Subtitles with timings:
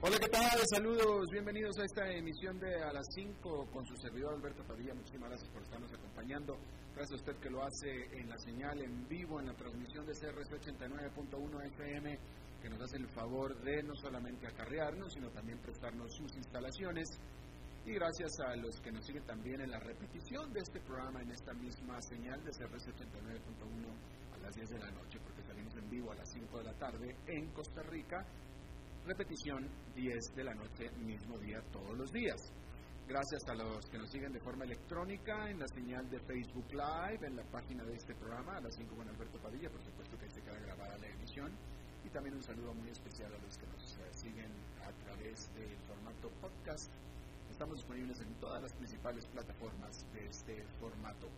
[0.00, 0.60] Hola, ¿qué tal?
[0.72, 4.94] Saludos, bienvenidos a esta emisión de A las 5 con su servidor Alberto Padilla.
[4.94, 6.56] Muchísimas gracias por estarnos acompañando.
[6.94, 10.12] Gracias a usted que lo hace en la señal en vivo, en la transmisión de
[10.12, 12.16] CRC 89.1 FM,
[12.62, 17.18] que nos hace el favor de no solamente acarrearnos, sino también prestarnos sus instalaciones.
[17.84, 21.32] Y gracias a los que nos siguen también en la repetición de este programa en
[21.32, 25.90] esta misma señal de CRC 89.1 a las 10 de la noche, porque salimos en
[25.90, 28.24] vivo a las 5 de la tarde en Costa Rica
[29.08, 32.36] repetición 10 de la noche, mismo día, todos los días.
[33.08, 37.26] Gracias a los que nos siguen de forma electrónica en la señal de Facebook Live,
[37.26, 40.28] en la página de este programa, a las 5 con Alberto Padilla, por supuesto que
[40.28, 41.50] se queda grabada la emisión.
[42.04, 44.52] Y también un saludo muy especial a los que nos eh, siguen
[44.84, 46.92] a través del formato podcast.
[47.50, 51.30] Estamos disponibles en todas las principales plataformas de este formato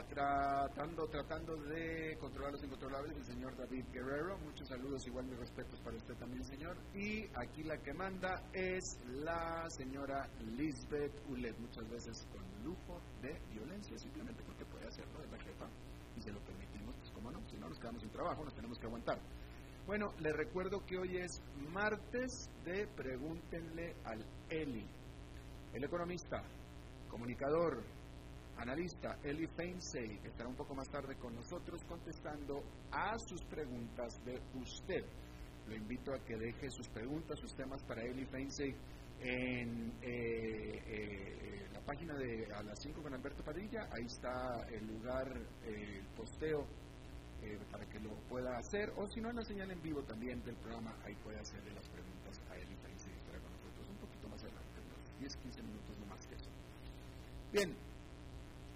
[0.00, 4.38] tratando, tratando de controlar los incontrolables, el señor David Guerrero.
[4.38, 6.76] Muchos saludos, igual mis respetos para usted también, señor.
[6.94, 13.38] Y aquí la que manda es la señora Lisbeth Ulet, muchas veces con lujo de
[13.52, 15.68] violencia, simplemente porque puede hacerlo, de la jefa,
[16.16, 18.78] y se lo permitimos, pues como no, si no nos quedamos sin trabajo, nos tenemos
[18.78, 19.18] que aguantar.
[19.86, 24.86] Bueno, le recuerdo que hoy es martes de Pregúntenle al Eli,
[25.74, 26.42] el economista,
[27.08, 27.82] comunicador,
[28.56, 34.40] analista Eli Feinsey, estará un poco más tarde con nosotros contestando a sus preguntas de
[34.60, 35.04] usted.
[35.66, 38.74] Lo invito a que deje sus preguntas, sus temas para Eli Feinsey
[39.20, 43.88] en eh, eh, la página de A las 5 con Alberto Padilla.
[43.92, 45.28] Ahí está el lugar,
[45.64, 46.66] eh, el posteo
[47.72, 48.92] para que lo pueda hacer.
[48.96, 51.88] O si no, en la señal en vivo también del programa, ahí puede hacerle las
[51.88, 53.12] preguntas a Eli Feinsey.
[53.14, 56.50] Estará con nosotros un poquito más adelante, unos 10, 15 minutos no más que eso.
[57.52, 57.76] Bien,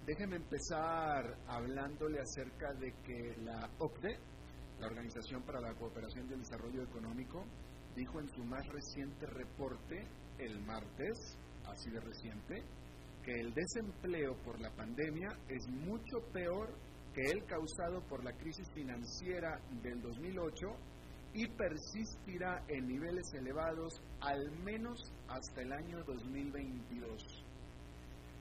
[0.07, 4.17] Déjeme empezar hablándole acerca de que la OCDE,
[4.79, 7.43] la Organización para la Cooperación y el Desarrollo Económico,
[7.93, 10.07] dijo en su más reciente reporte
[10.39, 12.63] el martes, así de reciente,
[13.21, 16.73] que el desempleo por la pandemia es mucho peor
[17.13, 20.67] que el causado por la crisis financiera del 2008
[21.33, 23.91] y persistirá en niveles elevados
[24.21, 24.97] al menos
[25.27, 27.46] hasta el año 2022.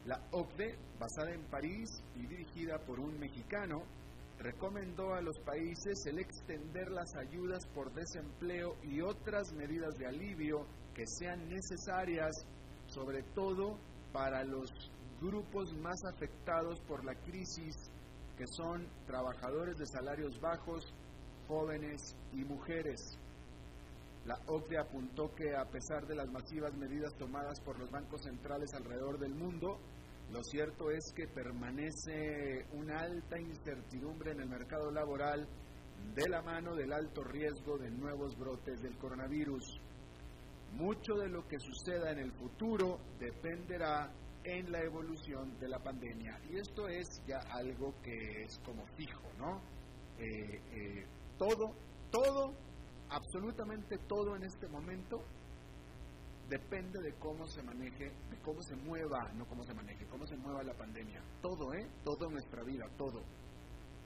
[0.06, 3.83] La OCDE, basada en París y dirigida por un mexicano,
[4.39, 10.65] recomendó a los países el extender las ayudas por desempleo y otras medidas de alivio
[10.95, 12.31] que sean necesarias,
[12.87, 13.78] sobre todo
[14.12, 14.71] para los
[15.21, 17.75] grupos más afectados por la crisis,
[18.39, 20.84] que son trabajadores de salarios bajos,
[21.49, 23.19] jóvenes y mujeres.
[24.25, 28.72] La OCDE apuntó que a pesar de las masivas medidas tomadas por los bancos centrales
[28.75, 29.78] alrededor del mundo,
[30.32, 35.47] lo cierto es que permanece una alta incertidumbre en el mercado laboral
[36.14, 39.81] de la mano del alto riesgo de nuevos brotes del coronavirus.
[40.72, 44.12] Mucho de lo que suceda en el futuro dependerá
[44.44, 46.38] en la evolución de la pandemia.
[46.50, 49.60] Y esto es ya algo que es como fijo, ¿no?
[50.19, 51.06] Eh, eh,
[51.38, 51.72] todo,
[52.10, 52.53] todo,
[53.09, 55.22] absolutamente todo en este momento
[56.49, 60.37] depende de cómo se maneje, de cómo se mueva, no cómo se maneje, cómo se
[60.37, 61.21] mueva la pandemia.
[61.43, 61.89] Todo, ¿eh?
[62.05, 63.23] Todo en nuestra vida, todo.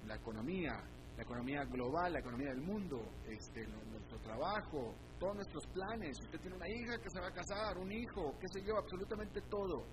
[0.07, 0.73] La economía,
[1.17, 6.19] la economía global, la economía del mundo, este, nuestro trabajo, todos nuestros planes.
[6.21, 9.41] Usted tiene una hija que se va a casar, un hijo, qué sé yo, absolutamente
[9.43, 9.85] todo.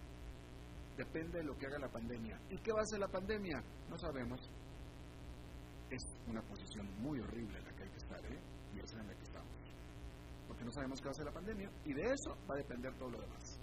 [0.95, 2.39] Depende de lo que haga la pandemia.
[2.49, 3.61] ¿Y qué va a hacer la pandemia?
[3.89, 4.39] No sabemos.
[5.89, 8.39] Es una posición muy horrible la que hay que estar, ¿eh?
[8.73, 9.57] Y esa en la que estamos
[10.57, 12.91] porque no sabemos qué va a ser la pandemia, y de eso va a depender
[12.97, 13.59] todo lo demás.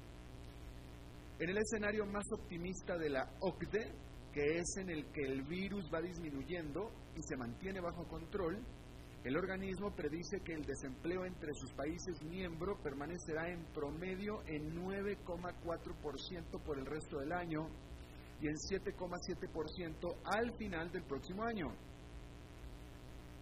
[1.40, 3.92] En el escenario más optimista de la OCDE,
[4.32, 8.64] que es en el que el virus va disminuyendo y se mantiene bajo control,
[9.24, 16.62] el organismo predice que el desempleo entre sus países miembros permanecerá en promedio en 9,4%
[16.62, 17.66] por el resto del año
[18.40, 21.74] y en 7,7% al final del próximo año.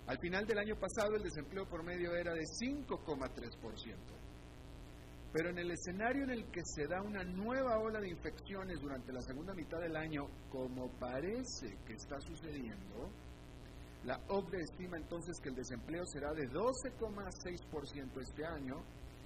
[0.06, 3.96] Al final del año pasado el desempleo promedio era de 5,3%.
[5.32, 9.12] Pero en el escenario en el que se da una nueva ola de infecciones durante
[9.12, 13.10] la segunda mitad del año, como parece que está sucediendo,
[14.04, 18.82] la OCDE estima entonces que el desempleo será de 12,6% este año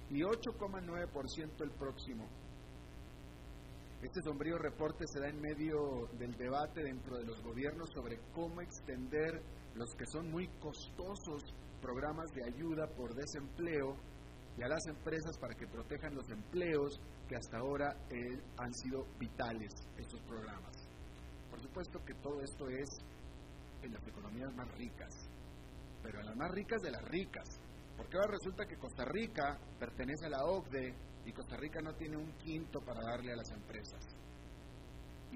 [0.09, 2.27] y 8,9% el próximo.
[4.01, 8.61] Este sombrío reporte se da en medio del debate dentro de los gobiernos sobre cómo
[8.61, 9.41] extender
[9.77, 13.95] los que son muy costosos programas de ayuda por desempleo
[14.57, 19.05] y a las empresas para que protejan los empleos que hasta ahora eh, han sido
[19.19, 20.75] vitales estos programas.
[21.51, 22.89] Por supuesto que todo esto es
[23.83, 25.13] en las economías más ricas,
[26.01, 27.47] pero en las más ricas de las ricas,
[27.95, 30.95] porque ahora resulta que Costa Rica pertenece a la OCDE
[31.25, 34.01] y Costa Rica no tiene un quinto para darle a las empresas.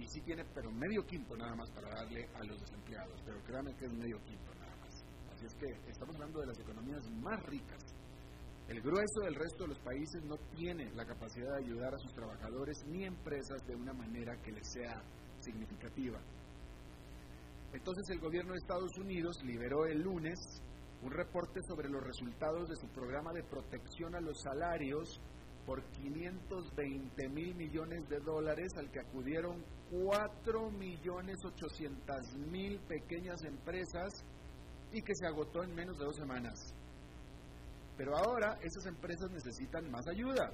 [0.01, 3.75] Y sí tiene, pero medio quinto nada más para darle a los desempleados, pero créanme
[3.75, 5.06] que es medio quinto nada más.
[5.33, 8.01] Así es que estamos hablando de las economías más ricas
[8.71, 12.13] el grueso del resto de los países no tiene la capacidad de ayudar a sus
[12.13, 15.03] trabajadores ni empresas de una manera que les sea
[15.42, 16.18] significativa.
[17.74, 20.39] Entonces el gobierno de Estados Unidos liberó el lunes
[21.01, 25.19] un reporte sobre los resultados de su programa de protección a los salarios
[25.65, 34.23] por 520 mil millones de dólares al que acudieron 4 millones 800 mil pequeñas empresas
[34.93, 36.73] y que se agotó en menos de dos semanas.
[37.97, 40.49] Pero ahora esas empresas necesitan más ayuda.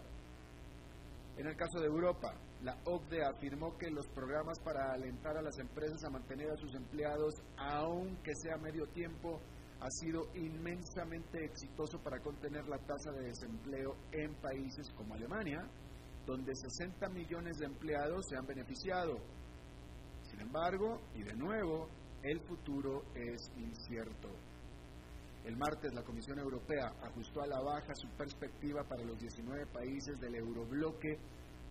[1.38, 5.60] En el caso de Europa, la OCDE afirmó que los programas para alentar a las
[5.60, 9.40] empresas a mantener a sus empleados, aunque sea medio tiempo,
[9.80, 15.60] ha sido inmensamente exitoso para contener la tasa de desempleo en países como Alemania,
[16.28, 19.18] donde 60 millones de empleados se han beneficiado.
[20.30, 21.88] Sin embargo, y de nuevo,
[22.22, 24.28] el futuro es incierto.
[25.46, 30.20] El martes la Comisión Europea ajustó a la baja su perspectiva para los 19 países
[30.20, 31.18] del eurobloque,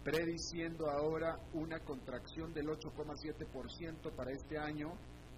[0.02, 4.94] prediciendo ahora una contracción del 8,7% para este año,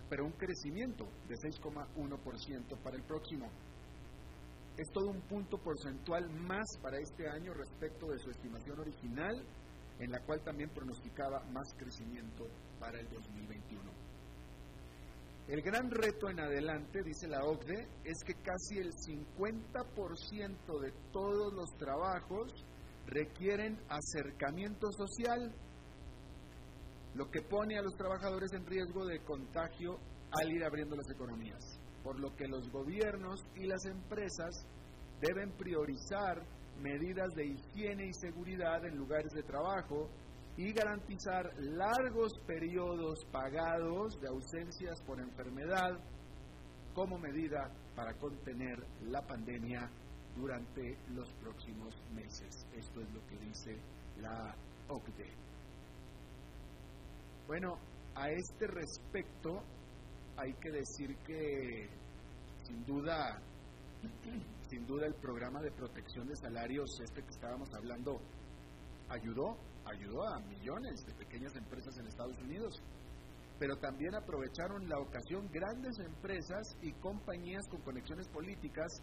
[0.09, 3.51] pero un crecimiento de 6,1% para el próximo.
[4.79, 9.45] Es todo un punto porcentual más para este año respecto de su estimación original,
[9.99, 12.47] en la cual también pronosticaba más crecimiento
[12.79, 13.91] para el 2021.
[15.49, 21.53] El gran reto en adelante, dice la OCDE, es que casi el 50% de todos
[21.55, 22.53] los trabajos
[23.07, 25.53] requieren acercamiento social,
[27.15, 29.99] lo que pone a los trabajadores en riesgo de contagio
[30.31, 31.78] al ir abriendo las economías,
[32.09, 34.65] por lo que los gobiernos y las empresas
[35.21, 36.43] deben priorizar
[36.81, 40.09] medidas de higiene y seguridad en lugares de trabajo,
[40.57, 46.01] y garantizar largos periodos pagados de ausencias por enfermedad
[46.95, 49.91] como medida para contener la pandemia
[50.35, 52.67] durante los próximos meses.
[52.75, 53.77] Esto es lo que dice
[54.23, 54.55] la
[54.89, 55.31] OCDE.
[57.47, 57.79] Bueno,
[58.15, 59.63] a este respecto
[60.39, 61.89] hay que decir que
[62.65, 63.41] sin duda
[64.71, 68.21] sin duda el programa de protección de salarios este que estábamos hablando
[69.09, 69.57] ayudó
[69.89, 72.81] ayudó a millones de pequeñas empresas en Estados Unidos,
[73.59, 79.03] pero también aprovecharon la ocasión grandes empresas y compañías con conexiones políticas,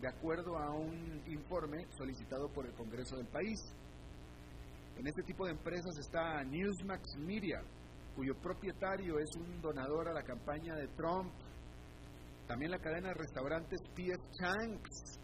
[0.00, 3.58] de acuerdo a un informe solicitado por el Congreso del país.
[4.98, 7.62] En este tipo de empresas está Newsmax Media,
[8.16, 11.32] cuyo propietario es un donador a la campaña de Trump.
[12.48, 14.22] También la cadena de restaurantes P.F.
[14.40, 15.20] Chang's,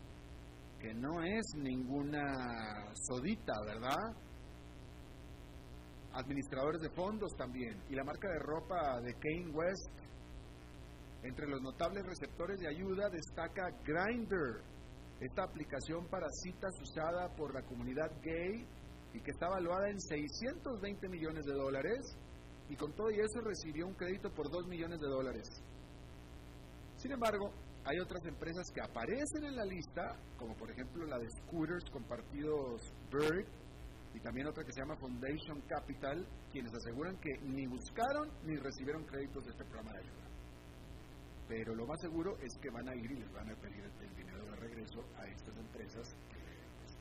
[0.79, 4.15] que no es ninguna sodita, ¿verdad?
[6.15, 9.91] administradores de fondos también, y la marca de ropa de Kane West.
[11.23, 14.63] Entre los notables receptores de ayuda destaca Grindr,
[15.21, 18.67] esta aplicación para citas usada por la comunidad gay
[19.15, 22.01] y que está valuada en 620 millones de dólares
[22.69, 25.49] y con todo y eso recibió un crédito por 2 millones de dólares.
[26.97, 27.53] Sin embargo,
[27.85, 32.81] hay otras empresas que aparecen en la lista, como por ejemplo la de scooters compartidos
[33.11, 33.47] Bird,
[34.15, 39.05] y también otra que se llama Foundation Capital, quienes aseguran que ni buscaron ni recibieron
[39.05, 40.23] créditos de este programa de ayuda.
[41.49, 44.15] Pero lo más seguro es que van a ir y les van a pedir el,
[44.15, 46.39] dinero de regreso a estas empresas que
[46.79, 46.97] pues,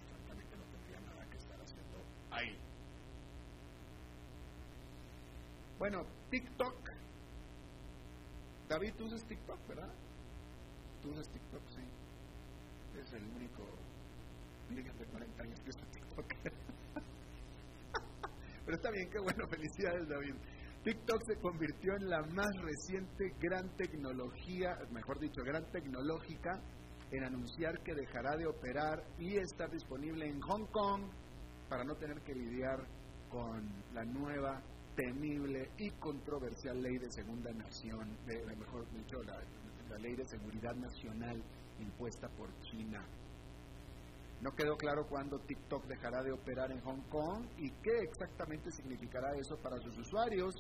[0.58, 1.98] no tendrían nada que estar haciendo
[2.32, 2.71] ahí.
[5.82, 6.92] Bueno, TikTok.
[8.70, 9.90] David, tú usas TikTok, ¿verdad?
[11.02, 11.82] Tú usas TikTok, sí.
[13.00, 13.64] Es el único
[14.70, 16.34] niño de 40 años que usa TikTok.
[18.66, 20.36] Pero está bien, qué bueno, felicidades David.
[20.84, 26.62] TikTok se convirtió en la más reciente gran tecnología, mejor dicho, gran tecnológica
[27.10, 31.10] en anunciar que dejará de operar y estar disponible en Hong Kong
[31.68, 32.86] para no tener que lidiar
[33.32, 34.62] con la nueva,
[34.96, 41.42] temible y controversial ley de segunda nación, de, mejor dicho, la ley de seguridad nacional
[41.80, 43.04] impuesta por China.
[44.42, 49.30] No quedó claro cuándo TikTok dejará de operar en Hong Kong y qué exactamente significará
[49.38, 50.56] eso para sus usuarios.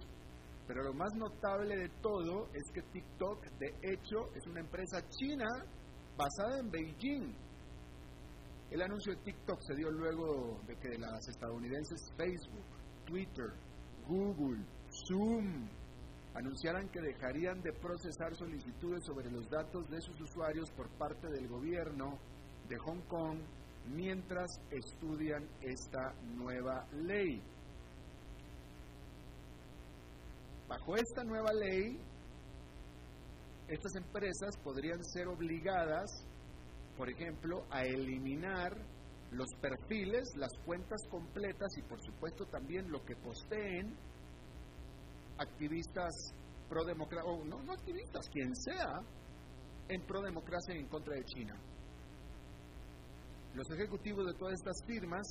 [0.67, 5.47] Pero lo más notable de todo es que TikTok, de hecho, es una empresa china
[6.15, 7.35] basada en Beijing.
[8.69, 12.65] El anuncio de TikTok se dio luego de que las estadounidenses Facebook,
[13.05, 13.47] Twitter,
[14.07, 14.63] Google,
[15.07, 15.67] Zoom
[16.33, 21.47] anunciaran que dejarían de procesar solicitudes sobre los datos de sus usuarios por parte del
[21.47, 22.17] gobierno
[22.69, 23.39] de Hong Kong
[23.87, 27.41] mientras estudian esta nueva ley.
[30.67, 31.99] Bajo esta nueva ley,
[33.67, 36.25] estas empresas podrían ser obligadas,
[36.97, 38.77] por ejemplo, a eliminar
[39.31, 43.95] los perfiles, las cuentas completas y por supuesto también lo que posteen
[45.37, 46.13] activistas
[46.67, 49.01] pro democracia, o no, no activistas, quien sea,
[49.87, 51.55] en pro democracia y en contra de China.
[53.53, 55.27] Los ejecutivos de todas estas firmas,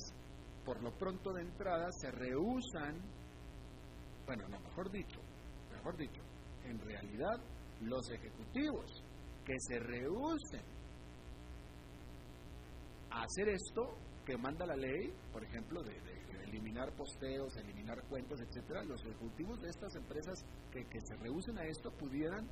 [0.65, 3.01] por lo pronto de entrada, se rehusan,
[4.25, 5.19] bueno, no, mejor dicho,
[5.71, 6.21] mejor dicho,
[6.65, 7.39] en realidad
[7.81, 9.03] los ejecutivos
[9.45, 10.80] que se rehusen
[13.11, 19.01] hacer esto que manda la ley, por ejemplo, de, eliminar posteos, eliminar cuentas, etcétera, los
[19.05, 22.45] ejecutivos de estas empresas que, que se rehusen a esto pudieran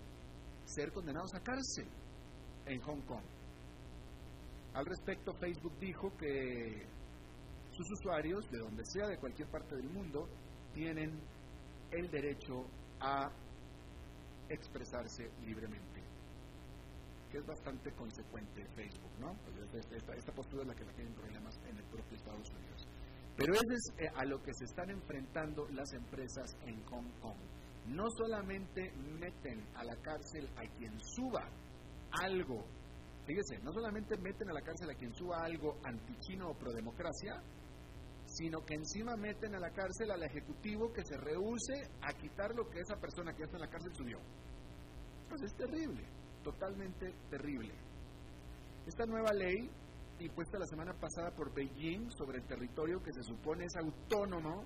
[0.64, 1.86] ser condenados a cárcel
[2.66, 3.24] en Hong Kong.
[4.74, 6.88] Al respecto, Facebook dijo que
[7.72, 10.30] sus usuarios, de donde sea, de cualquier parte del mundo,
[10.74, 11.20] tienen
[11.92, 12.66] el derecho
[13.00, 13.32] a
[14.50, 15.99] expresarse libremente.
[17.32, 19.36] Que es bastante consecuente Facebook, ¿no?
[19.44, 19.86] Pues
[20.18, 22.88] esta, postura es la que la tienen problemas en el propio Estados Unidos.
[23.38, 27.38] Pero eso es eh, a lo que se están enfrentando las empresas en Hong Kong.
[27.86, 31.48] No solamente meten a la cárcel a quien suba
[32.12, 32.66] algo
[33.30, 37.40] Fíjese, no solamente meten a la cárcel a quien suba algo antichino o prodemocracia,
[38.26, 42.68] sino que encima meten a la cárcel al ejecutivo que se rehúse a quitar lo
[42.68, 44.18] que esa persona que está en la cárcel subió.
[45.30, 46.08] Pues es terrible,
[46.44, 47.74] totalmente terrible.
[48.86, 49.70] Esta nueva ley,
[50.20, 54.64] impuesta la semana pasada por Beijing sobre el territorio que se supone es autónomo,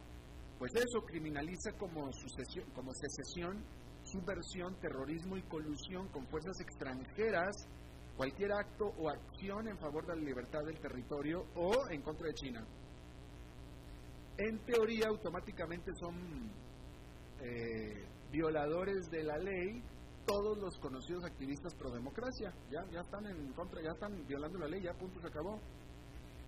[0.57, 3.63] pues eso criminaliza como, sucesión, como secesión,
[4.03, 7.67] subversión, terrorismo y colusión con fuerzas extranjeras
[8.15, 12.33] cualquier acto o acción en favor de la libertad del territorio o en contra de
[12.33, 12.65] China.
[14.37, 16.51] En teoría, automáticamente son
[17.41, 19.83] eh, violadores de la ley
[20.25, 22.53] todos los conocidos activistas pro democracia.
[22.69, 25.59] Ya, ya están en contra, ya están violando la ley, ya punto se acabó.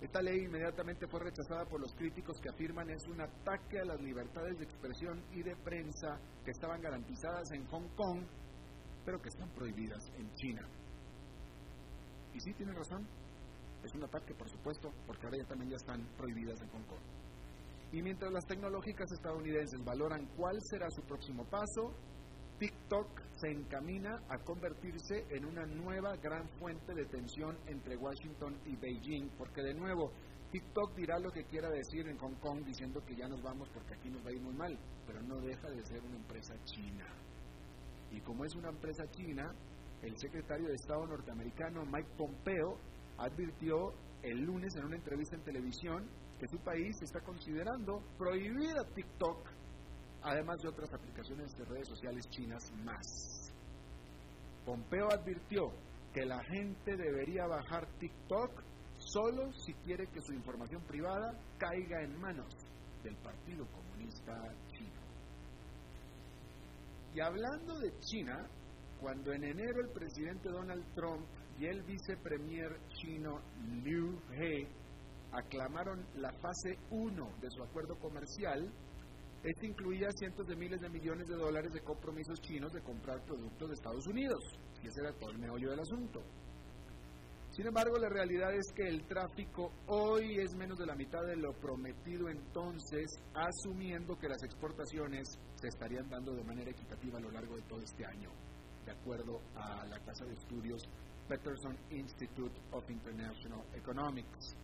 [0.02, 4.02] Esta ley inmediatamente fue rechazada por los críticos que afirman es un ataque a las
[4.02, 8.24] libertades de expresión y de prensa que estaban garantizadas en Hong Kong,
[9.06, 10.68] pero que están prohibidas en China.
[12.34, 13.08] Y sí, tiene razón.
[13.84, 17.02] Es un ataque, por supuesto, porque ahora ya también ya están prohibidas en Hong Kong.
[17.92, 21.94] Y mientras las tecnológicas estadounidenses valoran cuál será su próximo paso,
[22.60, 28.78] TikTok se encamina a convertirse en una nueva gran fuente de tensión entre Washington y
[28.78, 30.12] Beijing, porque de nuevo,
[30.52, 33.96] TikTok dirá lo que quiera decir en Hong Kong diciendo que ya nos vamos porque
[33.96, 37.06] aquí nos va a ir muy mal, pero no deja de ser una empresa china.
[38.12, 39.54] Y como es una empresa china,
[40.02, 42.80] el secretario de Estado norteamericano Mike Pompeo
[43.18, 43.94] advirtió
[44.24, 46.10] el lunes en una entrevista en televisión
[46.40, 49.46] que su país está considerando prohibir a TikTok,
[50.26, 53.54] además de otras aplicaciones de redes sociales chinas más.
[54.66, 55.72] Pompeo advirtió
[56.14, 58.64] que la gente debería bajar TikTok
[58.98, 62.52] solo si quiere que su información privada caiga en manos
[63.04, 64.34] del Partido Comunista
[64.72, 65.02] Chino.
[67.14, 68.48] Y hablando de China,
[69.00, 71.26] cuando en enero el presidente Donald Trump
[71.60, 73.40] y el vicepremier chino
[73.84, 74.68] Liu He
[75.32, 78.72] aclamaron la fase 1 de su acuerdo comercial,
[79.46, 83.70] este incluía cientos de miles de millones de dólares de compromisos chinos de comprar productos
[83.70, 84.40] de Estados Unidos,
[84.82, 86.22] y ese era todo el meollo del asunto.
[87.52, 91.38] Sin embargo, la realidad es que el tráfico hoy es menos de la mitad de
[91.38, 95.26] lo prometido entonces, asumiendo que las exportaciones
[95.56, 98.32] se estarían dando de manera equitativa a lo largo de todo este año
[98.86, 100.82] de acuerdo a la casa de estudios
[101.28, 104.56] Peterson Institute of International Economics.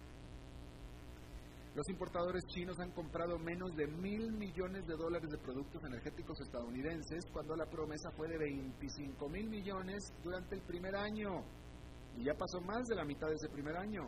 [1.74, 7.26] Los importadores chinos han comprado menos de mil millones de dólares de productos energéticos estadounidenses
[7.32, 11.46] cuando la promesa fue de 25 mil millones durante el primer año.
[12.18, 14.02] Y ya pasó más de la mitad de ese primer año.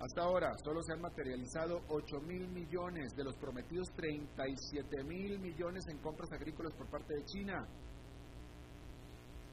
[0.00, 5.84] Hasta ahora solo se han materializado 8 mil millones de los prometidos 37 mil millones
[5.88, 7.66] en compras agrícolas por parte de China.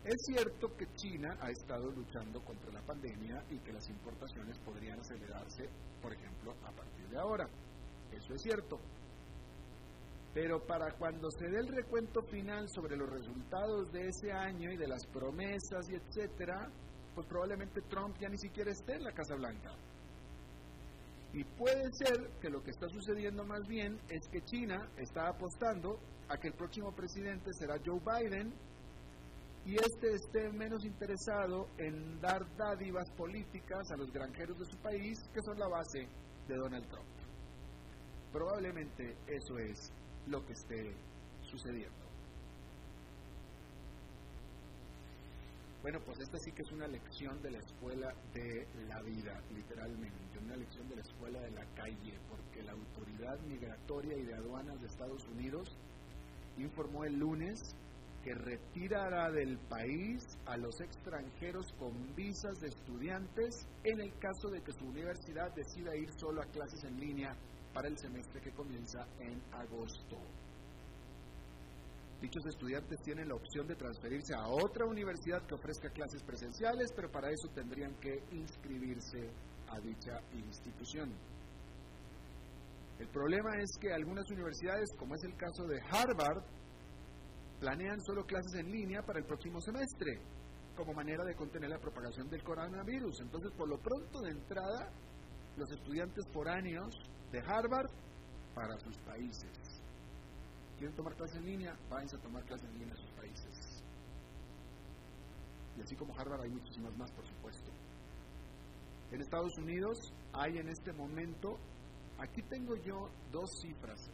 [0.04, 5.00] Es cierto que China ha estado luchando contra la pandemia y que las importaciones podrían
[5.00, 5.70] acelerarse,
[6.02, 7.48] por ejemplo, a partir de ahora.
[8.12, 8.80] Eso es cierto.
[10.34, 14.78] Pero para cuando se dé el recuento final sobre los resultados de ese año y
[14.78, 16.70] de las promesas y etcétera,
[17.16, 19.72] pues probablemente Trump ya ni siquiera esté en la Casa Blanca.
[21.32, 25.98] Y puede ser que lo que está sucediendo más bien es que China está apostando
[26.28, 28.54] a que el próximo presidente será Joe Biden
[29.66, 35.18] y este esté menos interesado en dar dádivas políticas a los granjeros de su país,
[35.34, 36.08] que son la base
[36.48, 37.08] de Donald Trump.
[38.32, 39.92] Probablemente eso es
[40.28, 40.94] lo que esté
[41.44, 42.04] sucediendo.
[45.82, 50.40] Bueno, pues esta sí que es una lección de la escuela de la vida, literalmente,
[50.40, 54.80] una lección de la escuela de la calle, porque la Autoridad Migratoria y de Aduanas
[54.80, 55.78] de Estados Unidos
[56.58, 57.60] informó el lunes
[58.24, 64.62] que retirará del país a los extranjeros con visas de estudiantes en el caso de
[64.62, 67.36] que su universidad decida ir solo a clases en línea
[67.74, 70.18] para el semestre que comienza en agosto.
[72.22, 77.12] Dichos estudiantes tienen la opción de transferirse a otra universidad que ofrezca clases presenciales, pero
[77.12, 79.30] para eso tendrían que inscribirse
[79.68, 81.12] a dicha institución.
[83.00, 86.46] El problema es que algunas universidades, como es el caso de Harvard,
[87.64, 90.20] planean solo clases en línea para el próximo semestre,
[90.76, 93.22] como manera de contener la propagación del coronavirus.
[93.22, 94.92] Entonces, por lo pronto de entrada,
[95.56, 96.94] los estudiantes foráneos
[97.32, 97.90] de Harvard
[98.54, 99.50] para sus países
[100.78, 103.84] quieren tomar clases en línea, váyanse a tomar clases en línea en sus países.
[105.78, 107.72] Y así como Harvard hay muchísimas más, por supuesto.
[109.14, 109.98] En Estados Unidos
[110.34, 111.58] hay en este momento,
[112.24, 114.10] aquí tengo yo dos cifras.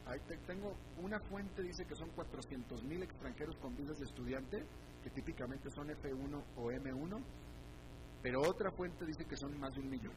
[0.48, 4.66] tengo una fuente dice que son 400 mil extranjeros con visas de estudiante,
[5.04, 7.24] que típicamente son F1 o M1,
[8.22, 10.14] pero otra fuente dice que son más de un millón.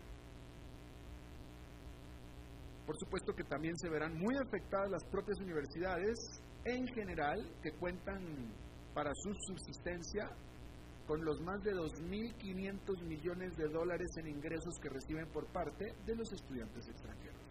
[2.87, 6.19] Por supuesto que también se verán muy afectadas las propias universidades
[6.65, 8.53] en general que cuentan
[8.95, 10.29] para su subsistencia
[11.07, 16.15] con los más de 2.500 millones de dólares en ingresos que reciben por parte de
[16.15, 17.42] los estudiantes extranjeros,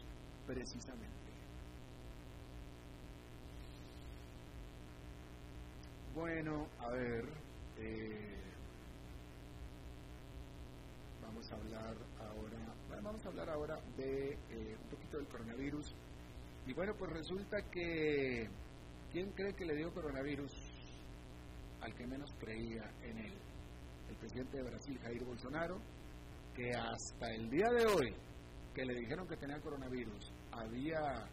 [0.53, 1.31] precisamente.
[6.13, 7.25] Bueno, a ver,
[7.77, 8.41] eh,
[11.21, 15.95] vamos a hablar ahora, vamos a hablar ahora de eh, un poquito del coronavirus.
[16.67, 18.49] Y bueno, pues resulta que
[19.11, 20.53] ¿Quién cree que le dio coronavirus
[21.81, 23.33] al que menos creía en él?
[24.09, 25.81] El presidente de Brasil, Jair Bolsonaro,
[26.55, 28.13] que hasta el día de hoy,
[28.73, 31.25] que le dijeron que tenía coronavirus, había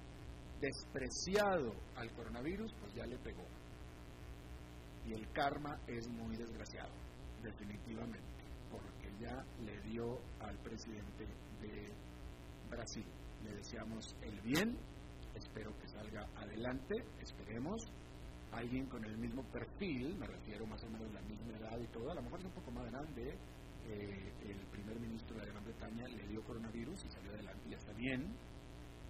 [0.61, 3.45] despreciado al coronavirus, pues ya le pegó.
[5.07, 6.93] Y el karma es muy desgraciado,
[7.43, 11.25] definitivamente, porque ya le dio al presidente
[11.61, 11.93] de
[12.69, 13.07] Brasil.
[13.45, 14.77] Le deseamos el bien
[15.39, 17.81] espero que salga adelante, esperemos.
[18.51, 21.87] Alguien con el mismo perfil, me refiero más o menos a la misma edad y
[21.89, 23.37] todo, a lo mejor es un poco más grande,
[23.85, 27.93] eh, el primer ministro de Gran Bretaña le dio coronavirus y salió adelante y está
[27.93, 28.25] bien.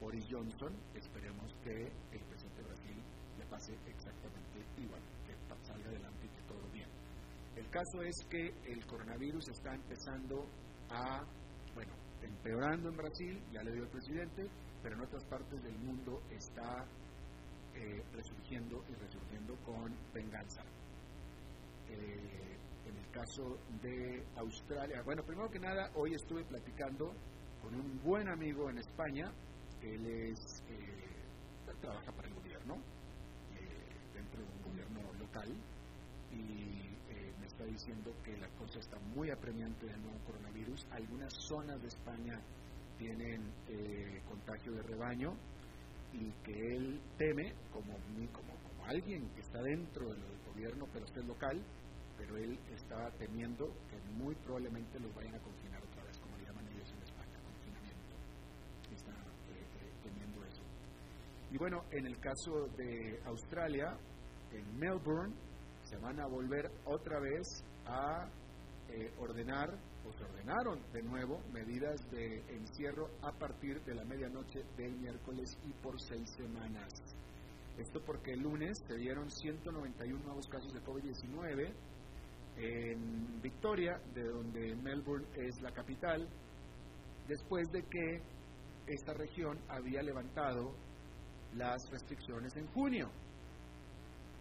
[0.00, 3.02] Boris Johnson, esperemos que el presidente de Brasil
[3.38, 5.34] le pase exactamente igual, que
[5.64, 6.88] salga adelante y que todo bien.
[7.56, 10.46] El caso es que el coronavirus está empezando
[10.90, 11.24] a,
[11.74, 14.48] bueno, empeorando en Brasil, ya le dio el presidente,
[14.82, 16.84] pero en otras partes del mundo está
[17.74, 20.62] eh, resurgiendo y resurgiendo con venganza.
[21.88, 22.56] Eh,
[22.86, 27.12] en el caso de Australia, bueno, primero que nada, hoy estuve platicando
[27.60, 29.32] con un buen amigo en España,
[29.82, 32.76] él es, eh, trabaja para el gobierno,
[34.14, 35.54] dentro de un gobierno local,
[36.32, 36.88] y
[37.38, 40.86] me está diciendo que la cosa está muy apremiante del nuevo coronavirus.
[40.90, 42.40] Algunas zonas de España
[42.98, 45.32] tienen eh, contagio de rebaño
[46.12, 47.94] y que él teme, como,
[48.32, 51.62] como, como alguien que está dentro del gobierno, pero es local,
[52.16, 56.44] pero él está temiendo que muy probablemente los vayan a confinar otra vez, como le
[56.44, 58.14] llaman ellos en España, confinamiento.
[58.90, 60.62] Está eh, eh, temiendo eso.
[61.50, 63.96] Y bueno, en el caso de Australia,
[64.52, 65.34] en Melbourne,
[65.82, 68.28] se van a volver otra vez a
[69.18, 69.78] ordenar
[70.12, 75.72] se ordenaron de nuevo medidas de encierro a partir de la medianoche del miércoles y
[75.82, 76.88] por seis semanas.
[77.76, 81.72] Esto porque el lunes se dieron 191 nuevos casos de COVID-19
[82.56, 86.28] en Victoria, de donde Melbourne es la capital,
[87.28, 88.22] después de que
[88.86, 90.74] esta región había levantado
[91.58, 93.10] las restricciones en junio.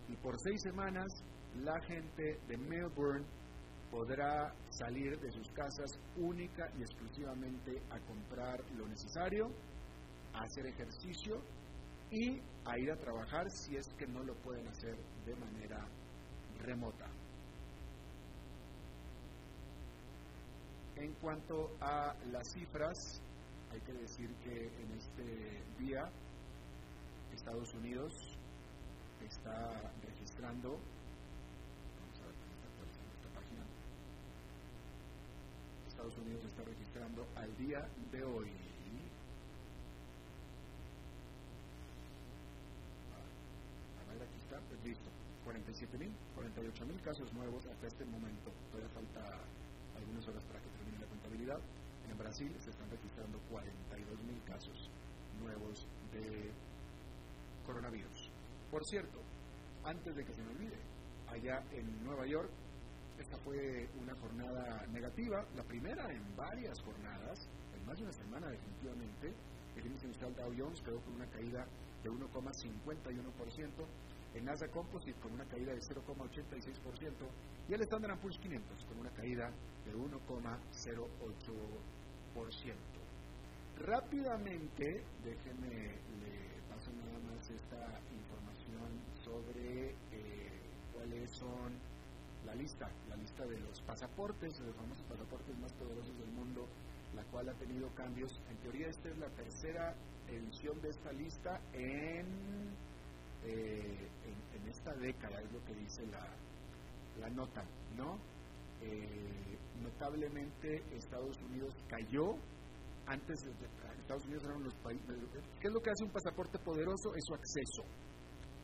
[0.08, 1.08] Y por seis semanas
[1.56, 3.26] la gente de Melbourne
[3.90, 9.48] podrá salir de sus casas única y exclusivamente a comprar lo necesario,
[10.34, 11.42] a hacer ejercicio
[12.12, 15.86] y a ir a trabajar si es que no lo pueden hacer de manera
[16.60, 17.08] remota.
[20.96, 23.22] En cuanto a las cifras,
[23.72, 26.10] hay que decir que en este día
[27.38, 28.14] Estados Unidos
[29.22, 29.72] está
[30.04, 30.70] registrando,
[32.02, 32.36] vamos a ver
[33.14, 33.62] esta página,
[35.88, 38.50] Estados Unidos está registrando al día de hoy
[44.02, 45.10] a ver, aquí está, pues listo,
[45.46, 48.50] 47 mil, 48 mil casos nuevos hasta este momento.
[48.72, 49.22] Todavía falta
[49.96, 51.60] algunas horas para que termine la contabilidad.
[52.10, 54.90] En Brasil se están registrando 42 mil casos
[55.40, 56.52] nuevos de
[57.68, 58.32] coronavirus.
[58.72, 59.20] Por cierto,
[59.84, 60.80] antes de que se me olvide,
[61.28, 62.50] allá en Nueva York,
[63.20, 68.50] esta fue una jornada negativa, la primera en varias jornadas, en más de una semana
[68.50, 69.34] definitivamente.
[69.76, 71.68] El índice industrial Dow Jones quedó con una caída
[72.04, 73.86] de 1,51%,
[74.34, 77.28] el Nasdaq Composite con una caída de 0,86%
[77.70, 79.52] y el Standard Poor's 500 con una caída
[79.86, 82.76] de 1,08%.
[83.80, 86.47] Rápidamente, déjenme le
[87.58, 88.90] esta información
[89.24, 90.62] sobre eh,
[90.94, 91.74] cuáles son
[92.46, 96.66] la lista, la lista de los pasaportes, los famosos pasaportes más poderosos del mundo,
[97.16, 98.40] la cual ha tenido cambios.
[98.50, 99.96] En teoría esta es la tercera
[100.30, 102.26] edición de esta lista en
[103.46, 104.08] eh,
[104.54, 106.28] en, esta década, es lo que dice la,
[107.22, 107.64] la nota,
[107.96, 108.18] ¿no?
[108.82, 112.36] Eh, notablemente Estados Unidos cayó
[113.08, 113.40] antes
[114.00, 115.18] Estados Unidos eran los países
[115.60, 117.14] ¿qué es lo que hace un pasaporte poderoso?
[117.16, 117.84] es su acceso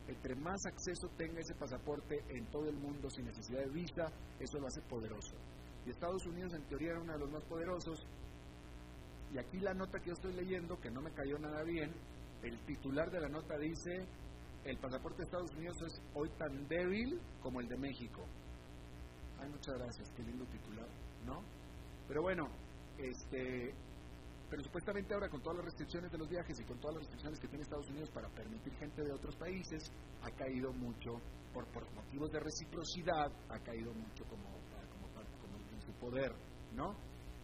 [0.07, 4.59] entre más acceso tenga ese pasaporte en todo el mundo sin necesidad de visa eso
[4.59, 5.35] lo hace poderoso
[5.85, 8.05] y Estados Unidos en teoría era uno de los más poderosos
[9.33, 11.91] y aquí la nota que yo estoy leyendo que no me cayó nada bien
[12.43, 14.05] el titular de la nota dice
[14.65, 18.23] el pasaporte de Estados Unidos es hoy tan débil como el de México.
[19.39, 20.87] Ay, muchas gracias, qué lindo titular,
[21.25, 21.43] ¿no?
[22.07, 22.47] Pero bueno,
[22.97, 23.73] este,
[24.53, 27.39] pero supuestamente ahora con todas las restricciones de los viajes y con todas las restricciones
[27.39, 29.81] que tiene Estados Unidos para permitir gente de otros países,
[30.21, 31.13] ha caído mucho,
[31.51, 34.43] por, por motivos de reciprocidad, ha caído mucho como,
[34.91, 35.07] como,
[35.41, 36.31] como en su poder,
[36.71, 36.95] ¿no?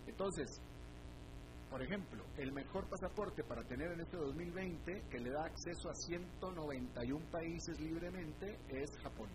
[0.06, 0.62] Entonces,
[1.67, 5.95] por ejemplo, el mejor pasaporte para tener en este 2020, que le da acceso a
[5.95, 9.32] 191 países libremente, es Japón.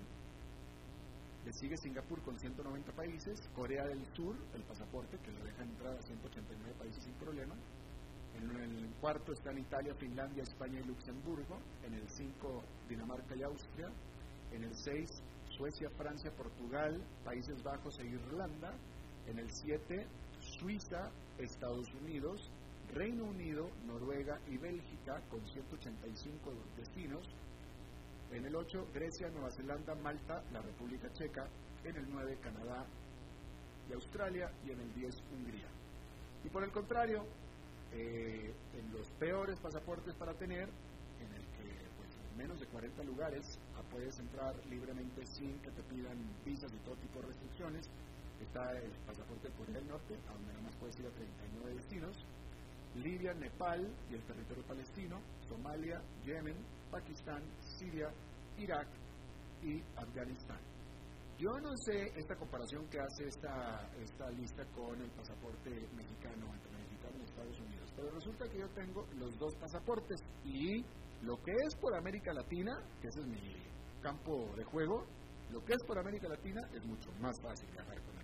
[1.45, 5.95] Le sigue Singapur con 190 países, Corea del Sur, el pasaporte que le deja entrar
[5.95, 7.55] a 189 países sin problema.
[8.37, 11.59] En el cuarto están Italia, Finlandia, España y Luxemburgo.
[11.87, 13.89] En el 5, Dinamarca y Austria.
[14.53, 18.73] En el 6, Suecia, Francia, Portugal, Países Bajos e Irlanda.
[19.27, 20.07] En el 7,
[20.41, 22.51] Suiza, Estados Unidos,
[22.93, 27.29] Reino Unido, Noruega y Bélgica con 185 destinos.
[28.35, 31.47] En el 8, Grecia, Nueva Zelanda, Malta, la República Checa.
[31.85, 32.85] En el 9, Canadá
[33.89, 34.51] y Australia.
[34.67, 35.69] Y en el 10, Hungría.
[36.45, 37.25] Y por el contrario,
[37.93, 40.69] eh, en los peores pasaportes para tener,
[41.21, 45.71] en el que pues, en menos de 40 lugares ah, puedes entrar libremente sin que
[45.71, 47.89] te pidan visas y todo tipo de restricciones,
[48.43, 51.75] está el pasaporte de Corea del Norte, a donde nada más puedes ir a 39
[51.77, 52.27] destinos,
[52.97, 56.57] Libia, Nepal y el territorio palestino, Somalia, Yemen,
[56.95, 58.09] Pakistán, Siria,
[58.57, 58.87] Irak
[59.63, 60.61] y Afganistán.
[61.39, 66.71] Yo no sé esta comparación que hace esta, esta lista con el pasaporte mexicano entre
[66.79, 70.85] mexicano y Estados Unidos, pero resulta que yo tengo los dos pasaportes y
[71.23, 73.57] lo que es por América Latina, que ese es mi
[74.01, 75.05] campo de juego,
[75.51, 78.15] lo que es por América Latina es mucho más fácil viajar con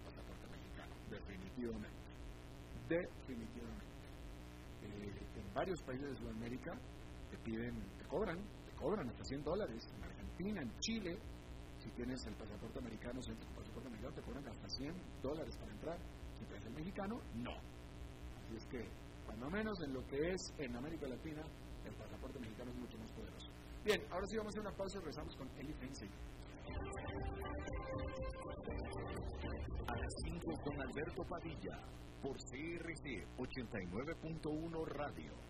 [1.11, 1.89] definitivamente.
[2.89, 3.85] Definitivamente.
[4.83, 6.73] Eh, en varios países de Sudamérica
[7.31, 8.39] te piden, te cobran,
[8.81, 9.87] cobran hasta 100 dólares.
[9.95, 11.19] En Argentina, en Chile,
[11.79, 15.73] si tienes el pasaporte americano, si el pasaporte americano, te cobran hasta 100 dólares para
[15.73, 15.99] entrar.
[16.39, 17.53] Si tienes el mexicano, no.
[17.53, 18.89] Así es que,
[19.27, 21.43] cuando menos en lo que es en América Latina,
[21.85, 23.51] el pasaporte mexicano es mucho más poderoso.
[23.85, 26.11] Bien, ahora sí vamos a hacer una pausa y regresamos con Eli Fensey.
[29.87, 31.77] A las 5 con Alberto Padilla,
[32.23, 35.50] por CRC 89.1 Radio.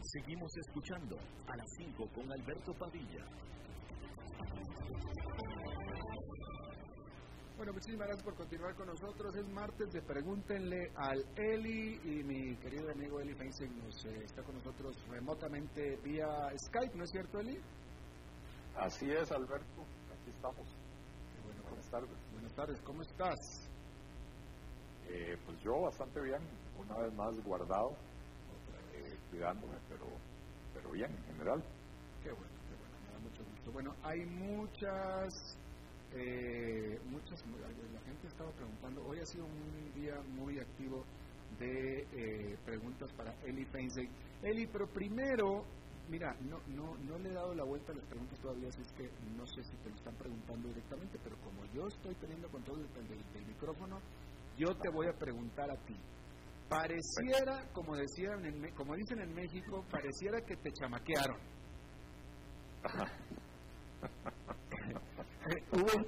[0.00, 3.24] Seguimos escuchando a las 5 con Alberto Padilla.
[7.58, 9.34] Bueno, muchísimas gracias por continuar con nosotros.
[9.34, 14.42] Es martes de Pregúntenle al Eli y mi querido amigo Eli Feinstein nos eh, está
[14.44, 17.58] con nosotros remotamente vía Skype, ¿no es cierto, Eli?
[18.76, 19.82] Así es, Alberto.
[20.12, 20.68] Aquí estamos.
[21.44, 22.32] bueno, buenas tardes.
[22.32, 23.67] Buenas tardes, ¿cómo estás?
[25.10, 26.40] Eh, pues yo bastante bien,
[26.78, 27.96] una vez más guardado,
[28.92, 30.06] eh, cuidándome, pero,
[30.74, 31.64] pero bien en general.
[32.22, 33.72] Qué bueno, qué bueno, me da mucho gusto.
[33.72, 35.56] Bueno, hay muchas,
[36.12, 41.04] eh, muchas, la gente estaba preguntando, hoy ha sido un día muy activo
[41.58, 44.10] de eh, preguntas para Eli Feinstein.
[44.42, 45.64] Eli, pero primero,
[46.10, 48.92] mira, no, no, no le he dado la vuelta a las preguntas todavía, así es
[48.92, 52.86] que no sé si te lo están preguntando directamente, pero como yo estoy teniendo control
[52.92, 54.00] del micrófono,
[54.58, 55.96] yo te voy a preguntar a ti.
[56.68, 61.38] Pareciera, como, decían en, como dicen en México, pareciera que te chamaquearon.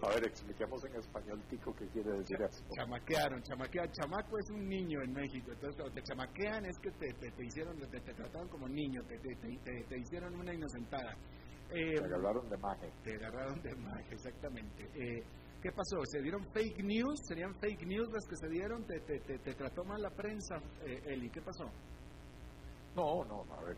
[0.03, 2.63] a ver, expliquemos en español, Tico, qué quiere decir eso.
[2.77, 3.93] Chamaquearon, chamaquearon.
[3.93, 5.53] Chamaco es un niño en México.
[5.53, 9.19] Entonces, cuando te chamaquean es que te, te, hicieron, te, te, trataron como niño, te,
[9.19, 11.17] te, hicieron una inocentada.
[11.71, 12.93] Eh, te agarraron de maje.
[13.03, 14.91] Te agarraron de maje, exactamente.
[14.95, 15.25] Eh,
[15.63, 16.05] ¿Qué pasó?
[16.07, 17.21] ¿Se dieron fake news?
[17.27, 18.83] ¿Serían fake news las que se dieron?
[18.85, 21.29] ¿Te, te, te, trató mal la prensa, eh, Eli?
[21.29, 21.65] ¿Qué pasó?
[22.97, 23.77] No, no, a ver,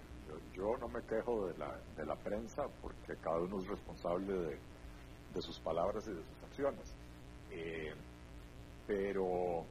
[0.54, 4.58] yo, no me quejo de la, de la prensa porque cada uno es responsable de,
[5.34, 6.94] de sus palabras y de sus acciones.
[7.50, 7.92] Eh,
[8.86, 9.64] pero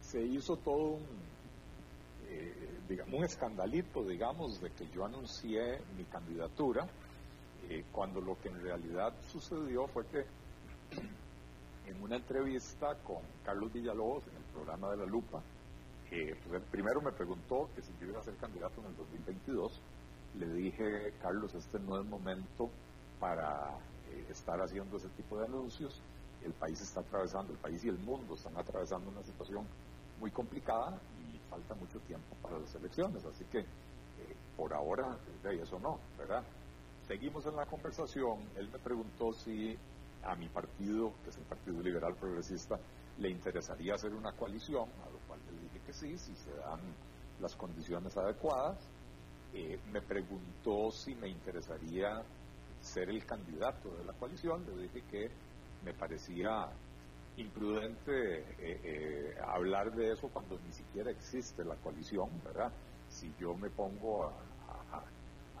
[0.00, 1.06] se hizo todo un,
[2.28, 6.86] eh, digamos, un escandalito, digamos, de que yo anuncié mi candidatura,
[7.68, 10.24] eh, cuando lo que en realidad sucedió fue que
[11.86, 15.42] en una entrevista con Carlos Villalobos en el programa de La Lupa,
[16.10, 19.80] eh, pues primero me preguntó que si yo iba a ser candidato en el 2022.
[20.38, 22.70] Le dije, Carlos, este no es momento
[23.20, 23.70] para
[24.10, 26.00] eh, estar haciendo ese tipo de anuncios.
[26.44, 29.64] El país está atravesando, el país y el mundo están atravesando una situación
[30.20, 30.98] muy complicada
[31.32, 33.24] y falta mucho tiempo para las elecciones.
[33.24, 33.64] Así que eh,
[34.56, 36.42] por ahora, eso no, ¿verdad?
[37.06, 38.38] Seguimos en la conversación.
[38.56, 39.76] Él me preguntó si
[40.24, 42.78] a mi partido, que es el Partido Liberal Progresista,
[43.18, 46.80] le interesaría hacer una coalición, a lo cual le dije que sí, si se dan
[47.40, 48.78] las condiciones adecuadas.
[49.52, 52.22] Eh, me preguntó si me interesaría
[52.80, 55.30] ser el candidato de la coalición, le dije que
[55.84, 56.68] me parecía
[57.36, 62.72] imprudente eh, eh, hablar de eso cuando ni siquiera existe la coalición, ¿verdad?
[63.08, 64.32] Si yo me pongo a,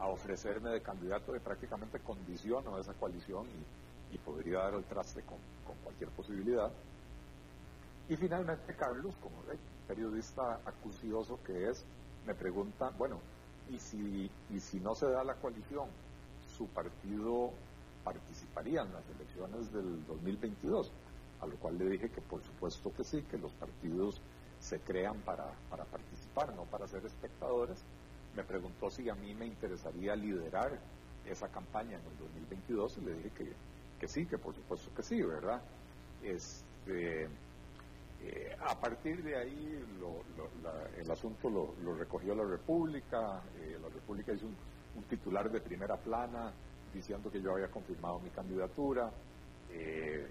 [0.06, 3.83] ofrecerme de candidato, de prácticamente condiciono esa coalición y
[4.14, 5.38] y podría dar el traste con,
[5.82, 6.70] cualquier posibilidad.
[8.08, 9.36] Y finalmente Carlos, como
[9.88, 11.84] periodista acucioso que es,
[12.26, 13.18] me pregunta, bueno,
[13.70, 15.88] ¿y si, y si no se da la coalición,
[16.56, 17.50] su partido
[18.04, 20.90] participaría en las elecciones del 2022?
[21.40, 24.20] A lo cual le dije que por supuesto que sí, que los partidos
[24.60, 27.78] se crean para, para participar, no para ser espectadores.
[28.36, 30.78] Me preguntó si a mí me interesaría liderar
[31.26, 33.73] esa campaña en el 2022 y le dije que
[34.04, 35.62] que sí, que por supuesto que sí, ¿verdad?
[36.22, 39.82] Este, eh, a partir de ahí
[40.98, 46.52] el asunto lo, recogió la República, eh, la República hizo un, titular de primera plana
[46.92, 49.10] diciendo que yo había confirmado mi candidatura,
[49.72, 50.26] eh,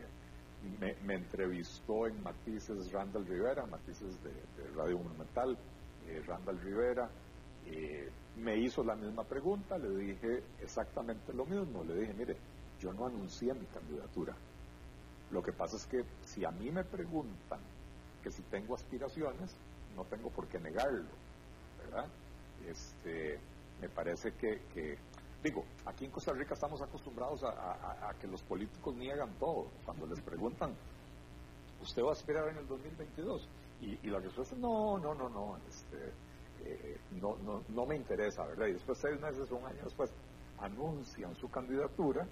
[0.79, 5.57] me, entrevistó en Matices Randall Rivera, Matices de, de Radio Monumental,
[6.27, 7.09] Randall Rivera,
[8.37, 12.37] me hizo la misma pregunta, le dije exactamente lo mismo, le dije, mire,
[12.83, 14.35] yo no anuncié mi candidatura.
[15.31, 17.59] Lo que pasa es que si a mí me preguntan
[18.21, 19.55] que si tengo aspiraciones,
[19.95, 21.05] no tengo por qué negarlo,
[21.79, 22.07] ¿verdad?
[22.67, 23.39] Este,
[23.79, 24.97] me parece que,
[25.41, 29.67] digo, aquí en Costa Rica estamos acostumbrados a, que los políticos niegan todo.
[29.85, 30.75] Cuando les preguntan,
[31.81, 33.47] ¿usted va a aspirar en el 2022?
[33.81, 36.11] Y, y la respuesta es no, no, no, no, este,
[36.65, 38.67] eh, no, no, no me interesa, ¿verdad?
[38.67, 40.11] Y después, seis meses un año después,
[40.59, 42.27] anuncian su candidatura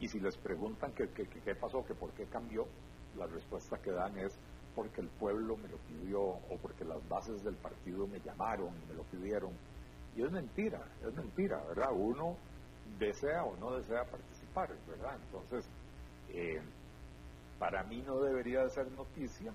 [0.00, 2.66] Y si les preguntan qué, qué, pasó, que por qué cambió,
[3.16, 4.38] la respuesta que dan es
[4.74, 8.94] porque el pueblo me lo pidió o porque las bases del partido me llamaron, me
[8.94, 9.52] lo pidieron.
[10.14, 11.92] Y es mentira, es mentira, ¿verdad?
[11.92, 12.36] Uno
[12.98, 15.18] desea o no desea participar, ¿verdad?
[15.24, 15.64] Entonces,
[16.28, 16.60] eh,
[17.58, 19.52] para mí no debería de ser noticia,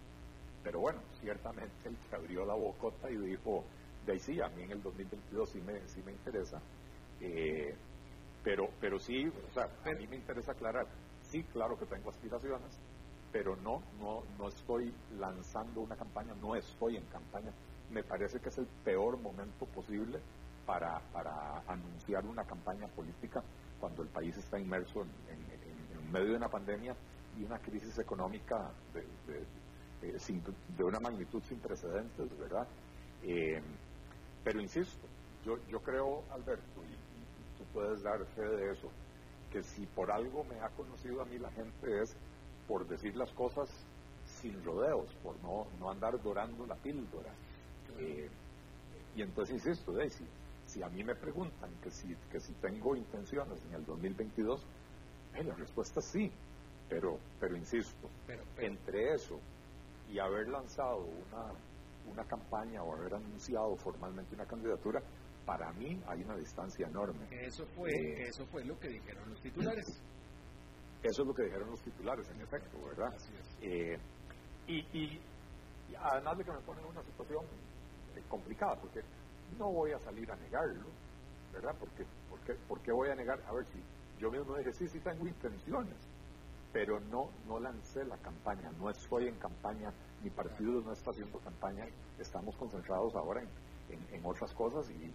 [0.63, 3.63] pero bueno, ciertamente el que abrió la bocota y dijo,
[4.05, 6.59] de ahí sí, a mí en el 2022 sí me, sí me interesa,
[7.19, 7.75] eh,
[8.43, 10.87] pero, pero sí, o sea, a mí me interesa aclarar,
[11.21, 12.79] sí, claro que tengo aspiraciones,
[13.31, 17.51] pero no, no, no estoy lanzando una campaña, no estoy en campaña.
[17.89, 20.19] Me parece que es el peor momento posible
[20.65, 23.43] para, para anunciar una campaña política
[23.79, 26.93] cuando el país está inmerso en, medio de una pandemia
[27.39, 29.45] y una crisis económica de,
[30.77, 32.67] de, una magnitud sin precedentes, ¿verdad?
[33.23, 33.61] Eh,
[34.43, 35.07] pero insisto,
[35.45, 37.00] yo, yo creo, Alberto, y,
[37.73, 38.89] puedes dar fe de eso,
[39.51, 42.15] que si por algo me ha conocido a mí la gente es
[42.67, 43.69] por decir las cosas
[44.25, 47.31] sin rodeos, por no, no andar dorando la píldora.
[47.99, 48.29] Eh,
[49.15, 50.25] y entonces insisto, Daisy,
[50.65, 54.61] si a mí me preguntan que si, que si tengo intenciones en el 2022,
[55.35, 56.31] eh, la respuesta es sí,
[56.89, 58.09] pero, pero insisto,
[58.57, 59.39] entre eso
[60.11, 61.51] y haber lanzado una,
[62.11, 65.01] una campaña o haber anunciado formalmente una candidatura,
[65.45, 67.27] para mí hay una distancia enorme.
[67.31, 69.85] Eso fue, eh, eso fue lo que dijeron los titulares.
[71.03, 73.11] Eso es lo que dijeron los titulares, en efecto, ¿verdad?
[73.59, 73.97] Eh,
[74.67, 75.19] y, y,
[75.97, 77.43] además de que me ponen en una situación
[78.15, 78.99] eh, complicada, porque
[79.57, 80.89] no voy a salir a negarlo,
[81.51, 81.75] ¿verdad?
[81.79, 83.41] Porque, porque, ¿Por qué voy a negar?
[83.47, 83.81] A ver si
[84.19, 85.97] yo mismo dije, sí, sí tengo intenciones,
[86.71, 91.39] pero no, no lancé la campaña, no estoy en campaña, mi partido no está haciendo
[91.39, 91.85] campaña,
[92.19, 93.49] estamos concentrados ahora en,
[93.91, 95.11] en, otras cosas y,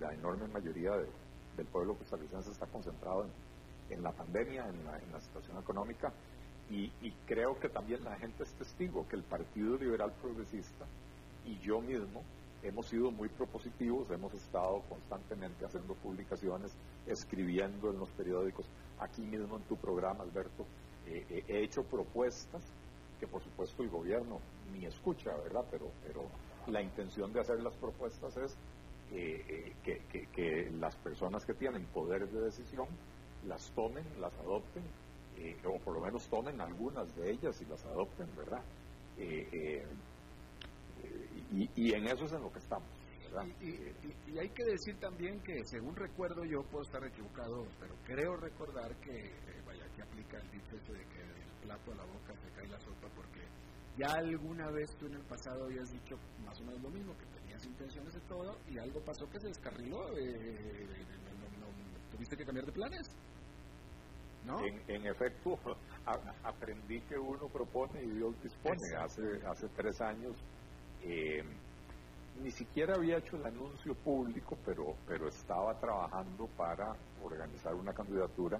[0.00, 3.30] la enorme mayoría del pueblo costarricense está concentrado en
[3.90, 6.12] en la pandemia, en la, en la situación económica,
[6.70, 6.90] y,
[7.26, 10.86] creo que también la gente es testigo que el Partido Liberal Progresista
[11.44, 12.22] y yo mismo
[12.62, 16.70] hemos sido muy propositivos, hemos estado constantemente haciendo publicaciones,
[17.08, 18.66] escribiendo en los periódicos,
[19.00, 20.64] aquí mismo en tu programa, Alberto,
[21.08, 22.62] eh, eh, he hecho propuestas
[23.18, 24.38] que por supuesto el gobierno
[24.72, 25.64] ni escucha, ¿verdad?
[25.72, 26.22] Pero, pero
[26.68, 28.56] la intención de hacer las propuestas es
[29.12, 30.00] eh, que,
[30.32, 32.86] que las personas que tienen poder de decisión
[33.46, 34.82] las tomen, las adopten,
[35.38, 38.62] eh, o por lo menos tomen algunas de ellas y las adopten, ¿verdad?
[39.16, 39.86] Eh, eh,
[41.74, 42.88] y, en eso es en lo que estamos.
[43.24, 43.46] ¿verdad?
[43.60, 48.94] Y, hay que decir también que, según recuerdo, yo puedo estar equivocado, pero creo recordar
[48.96, 49.32] que,
[49.66, 52.80] vaya, que aplica el dicho de que del plato a la boca se cae la
[52.80, 53.40] sopa, porque
[53.96, 57.26] ya alguna vez tú en el pasado habías dicho más o menos lo mismo, que
[57.40, 60.06] tenías intenciones de todo, y algo pasó que se descarriló,
[62.12, 63.10] tuviste que cambiar de planes.
[64.88, 65.58] En, efecto,
[66.42, 68.96] aprendí que uno propone y Dios dispone.
[68.98, 70.34] Hace, hace tres años
[71.02, 71.44] eh,
[72.42, 78.58] ni siquiera había hecho el anuncio público, pero, pero estaba trabajando para organizar una candidatura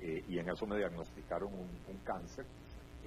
[0.00, 2.46] eh, y en eso me diagnosticaron un, cáncer.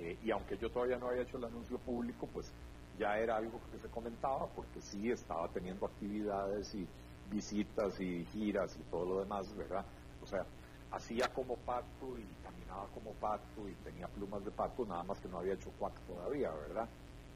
[0.02, 2.52] Eh, y aunque yo todavía no había hecho el anuncio público, pues
[2.98, 6.88] ya era algo que se comentaba porque sí estaba teniendo actividades y
[7.32, 9.86] visitas y giras y todo lo demás, ¿verdad?
[10.22, 10.44] O sea,
[10.92, 15.30] hacía como pato y caminaba como pato y tenía plumas de pato, nada más que
[15.30, 16.90] no había hecho cuac todavía, ¿verdad?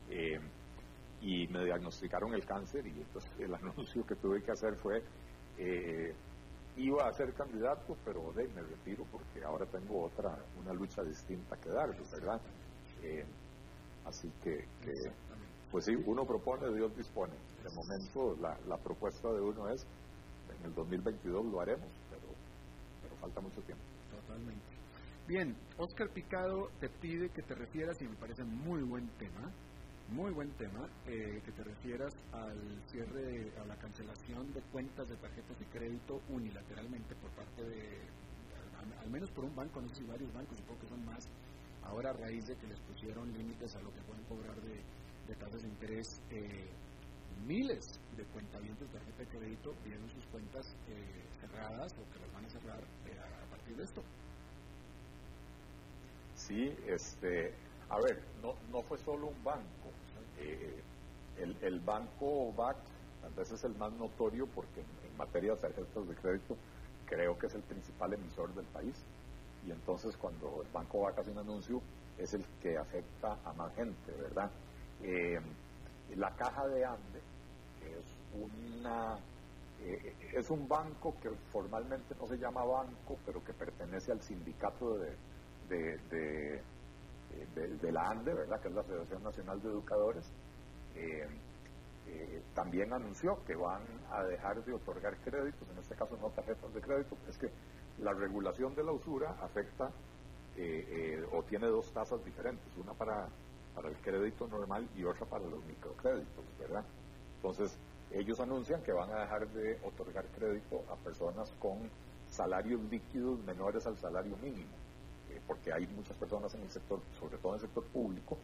[0.09, 0.39] Eh,
[1.21, 5.03] y me diagnosticaron el cáncer y entonces el anuncio que tuve que hacer fue,
[5.59, 6.13] eh,
[6.77, 11.55] iba a ser candidato, pero de, me retiro porque ahora tengo otra, una lucha distinta
[11.57, 12.41] que dar, ¿verdad?
[13.03, 13.25] Eh,
[14.05, 14.65] así que,
[15.71, 17.33] pues sí, uno propone, Dios dispone.
[17.63, 19.85] De momento la, la propuesta de uno es,
[20.59, 21.89] en el 2022 lo haremos,
[23.19, 23.83] falta mucho tiempo.
[24.11, 24.63] Totalmente.
[25.27, 29.51] Bien, Oscar Picado te pide que te refieras, y me parece muy buen tema,
[30.09, 35.15] muy buen tema, eh, que te refieras al cierre, a la cancelación de cuentas de
[35.17, 37.99] tarjetas de crédito unilateralmente por parte de,
[39.01, 41.27] al, menos por un banco, no sé si varios bancos, supongo que son más,
[41.83, 45.61] ahora a raíz de que les pusieron límites a lo que pueden cobrar de, tasas
[45.63, 46.69] de interés, eh,
[47.45, 52.31] miles de cuentavientes de tarjeta de crédito vieron sus cuentas eh, cerradas o que las
[52.33, 52.79] van a cerrar
[53.73, 54.01] de esto.
[56.35, 57.53] Sí, este,
[57.89, 59.84] a ver, no, no fue solo un banco.
[60.39, 60.81] Eh,
[61.39, 62.77] el, el, banco BAC
[63.21, 66.57] tal vez es el más notorio porque en, materia de tarjetas de crédito
[67.05, 68.95] creo que es el principal emisor del país.
[69.65, 71.81] Y entonces cuando el banco BAC hace un anuncio
[72.17, 74.49] es el que afecta a más gente, ¿verdad?
[75.03, 75.39] Eh,
[76.15, 77.19] la caja de Ande,
[77.81, 79.17] es una
[79.83, 84.97] eh, es un banco que formalmente no se llama banco, pero que pertenece al sindicato
[84.97, 86.61] de,
[87.91, 88.59] la ANDE, ¿verdad?
[88.61, 90.31] que es la Federación Nacional de Educadores,
[90.95, 91.27] eh,
[92.07, 93.81] eh, también anunció que van
[94.11, 97.49] a dejar de otorgar créditos, en este caso no tarjetas de crédito, es que
[97.99, 99.89] la regulación de la usura afecta
[101.33, 103.27] o tiene dos tasas diferentes, una para,
[103.75, 106.85] para el crédito normal y otra para los microcréditos, ¿verdad?
[107.35, 107.77] Entonces,
[108.11, 111.89] ellos anuncian que van a dejar de otorgar crédito a personas con
[112.29, 114.84] salarios líquidos menores al salario mínimo, eh,
[115.47, 118.37] porque hay muchas personas en el sector, sobre todo en el sector público,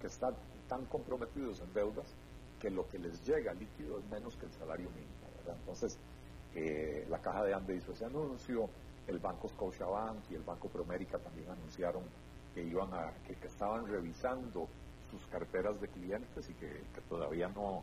[0.00, 0.34] que están
[0.68, 2.06] tan comprometidos en deudas
[2.60, 5.12] que lo que les llega líquido es menos que el salario mínimo.
[5.60, 5.98] Entonces,
[6.54, 8.68] eh, la Caja de Ande hizo ese anuncio,
[9.06, 12.02] el Banco Scotiabank y el Banco Promérica también anunciaron
[12.54, 14.68] que iban a, que, estaban revisando
[15.10, 17.82] sus carteras de clientes y que todavía no,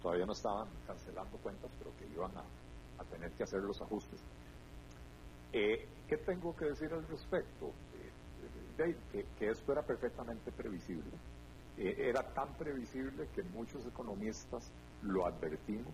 [0.00, 2.44] todavía no estaban cancelando cuentas, pero que iban a,
[3.10, 4.20] tener que hacer los ajustes.
[5.52, 7.72] Eh, ¿Qué tengo que decir al respecto?
[8.78, 8.94] Eh,
[9.38, 11.10] que, esto era perfectamente previsible.
[11.76, 14.70] Eh, era tan previsible que muchos economistas
[15.02, 15.92] lo advertimos,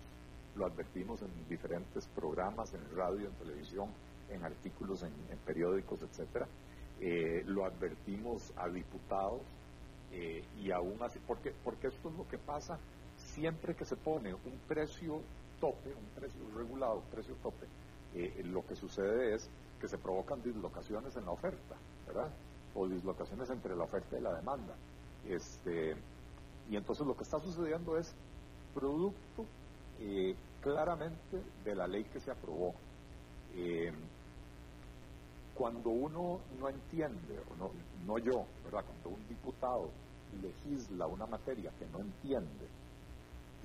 [0.56, 3.88] lo advertimos en diferentes programas, en radio, en televisión,
[4.30, 5.12] en artículos, en,
[5.44, 6.46] periódicos, etcétera.
[7.46, 9.42] lo advertimos a diputados
[10.60, 12.78] y aún así, porque, porque esto es lo que pasa
[13.16, 15.20] siempre que se pone un precio
[15.60, 17.66] tope, un precio regulado, un precio tope,
[18.14, 19.48] eh, lo que sucede es
[19.80, 22.32] que se provocan dislocaciones en la oferta, ¿verdad?
[22.74, 24.74] O dislocaciones entre la oferta y la demanda.
[25.28, 25.96] Este,
[26.70, 28.14] y entonces lo que está sucediendo es
[28.72, 29.44] producto
[30.00, 32.74] eh, claramente de la ley que se aprobó.
[33.54, 33.92] Eh,
[35.54, 37.70] cuando uno no entiende, o no,
[38.06, 38.84] no yo, ¿verdad?
[38.84, 39.90] Cuando un diputado
[40.42, 42.68] legisla una materia que no entiende,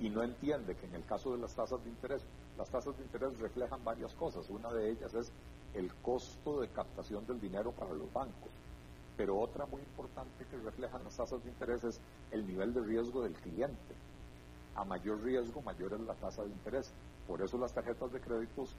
[0.00, 2.22] y no entiende que en el caso de las tasas de interés,
[2.60, 4.50] las tasas de interés reflejan varias cosas.
[4.50, 5.32] Una de ellas es
[5.72, 8.50] el costo de captación del dinero para los bancos.
[9.16, 12.00] Pero otra muy importante que reflejan las tasas de interés es
[12.30, 13.94] el nivel de riesgo del cliente.
[14.74, 16.92] A mayor riesgo, mayor es la tasa de interés.
[17.26, 18.76] Por eso las tarjetas de créditos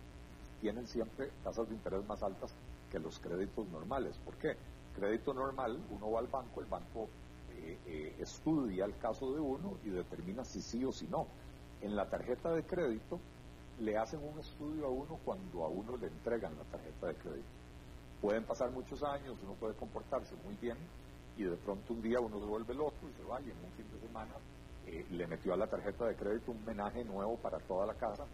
[0.62, 2.54] tienen siempre tasas de interés más altas
[2.92, 4.16] que los créditos normales.
[4.24, 4.58] ¿Por qué?
[4.96, 7.10] Crédito normal, uno va al banco, el banco
[7.50, 11.26] eh, estudia el caso de uno y determina si sí o si no.
[11.82, 13.20] En la tarjeta de crédito
[13.80, 17.50] le hacen un estudio a uno cuando a uno le entregan la tarjeta de crédito.
[18.22, 20.78] Pueden pasar muchos años, uno puede comportarse muy bien
[21.38, 23.72] y de pronto un día uno se vuelve loco y se va y en un
[23.72, 24.32] fin de semana
[24.86, 28.26] eh, le metió a la tarjeta de crédito un menaje nuevo para toda la casa,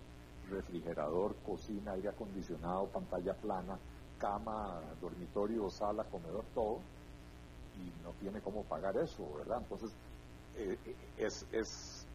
[0.49, 3.77] refrigerador, cocina, aire acondicionado, pantalla plana,
[4.17, 6.79] cama, dormitorio, sala, comedor, todo
[7.77, 9.59] y no tiene cómo pagar eso, ¿verdad?
[9.61, 9.91] Entonces,
[10.55, 10.77] eh,
[11.17, 12.05] es, es,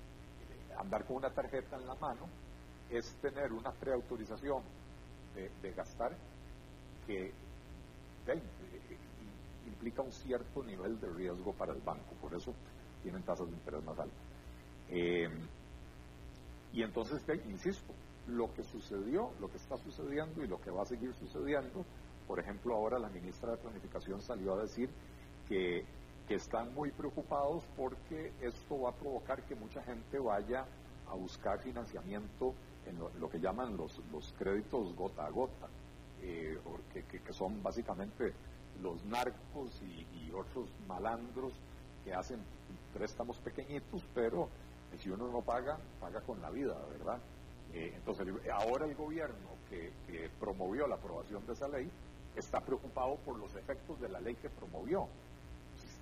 [0.79, 2.27] andar con una tarjeta en la mano,
[2.93, 4.63] es tener una preautorización
[5.35, 6.15] de, gastar
[7.07, 7.33] que
[9.67, 12.55] implica un cierto nivel de riesgo para el banco, por eso
[13.03, 14.19] tienen tasas de interés más altas.
[14.91, 15.29] Eh,
[16.73, 17.93] y entonces, insisto,
[18.29, 21.85] lo que sucedió, lo que está sucediendo y lo que va a seguir sucediendo,
[22.27, 24.89] por ejemplo, ahora la ministra de Planificación salió a decir
[25.49, 25.85] que,
[26.29, 30.65] están muy preocupados porque esto va a provocar que mucha gente vaya
[31.07, 32.55] a buscar financiamiento
[32.87, 35.69] en lo, que llaman los, los, créditos gota a gota,
[36.21, 36.59] eh,
[36.93, 38.33] que, son básicamente
[38.83, 41.53] los narcos y, otros malandros
[42.05, 42.39] que hacen
[42.95, 44.49] préstamos pequeñitos, pero
[44.99, 47.19] si uno no paga, paga con la vida, ¿verdad?
[47.75, 51.91] Eh, entonces, ahora el gobierno que, que promovió la aprobación de esa ley
[52.35, 55.07] está preocupado por los efectos de la ley que promovió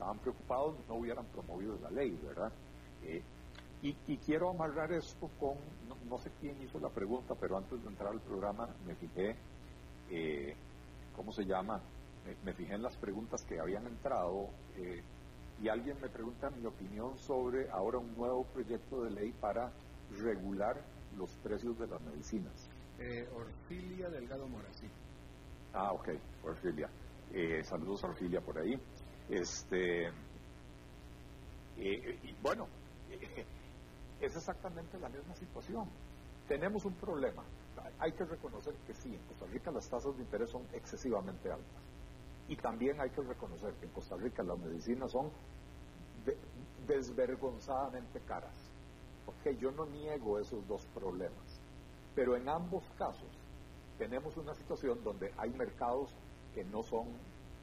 [0.01, 2.51] estaban preocupados no hubieran promovido la ley, ¿verdad?
[3.05, 3.23] Eh,
[3.83, 5.57] y, quiero amarrar esto con,
[6.09, 9.37] no, sé quién hizo la pregunta, pero antes de entrar al programa me fijé,
[10.11, 10.55] eh,
[11.15, 11.81] ¿cómo se llama?
[12.45, 15.03] Me, fijé en las preguntas que habían entrado eh,
[15.63, 19.73] y alguien me pregunta mi opinión sobre ahora un nuevo proyecto de ley para
[20.11, 20.77] regular
[21.17, 22.69] los precios de las medicinas.
[23.35, 24.87] Orfilia Delgado Mora, sí.
[25.73, 26.11] Ah, ok,
[26.45, 26.91] Orfilia.
[27.63, 28.75] saludos a Orfilia por ahí.
[29.31, 30.11] Este,
[31.81, 32.67] eh, y bueno,
[34.21, 35.89] es exactamente la misma situación.
[36.49, 37.43] Tenemos un problema.
[37.99, 41.83] Hay que reconocer que sí, en Costa Rica las tasas de interés son excesivamente altas.
[42.49, 45.31] Y también hay que reconocer que en Costa Rica las medicinas son
[46.87, 48.55] desvergonzadamente caras.
[49.25, 51.61] Porque yo no niego esos dos problemas.
[52.15, 53.31] Pero en ambos casos
[53.99, 56.15] tenemos una situación donde hay mercados
[56.55, 57.07] que no son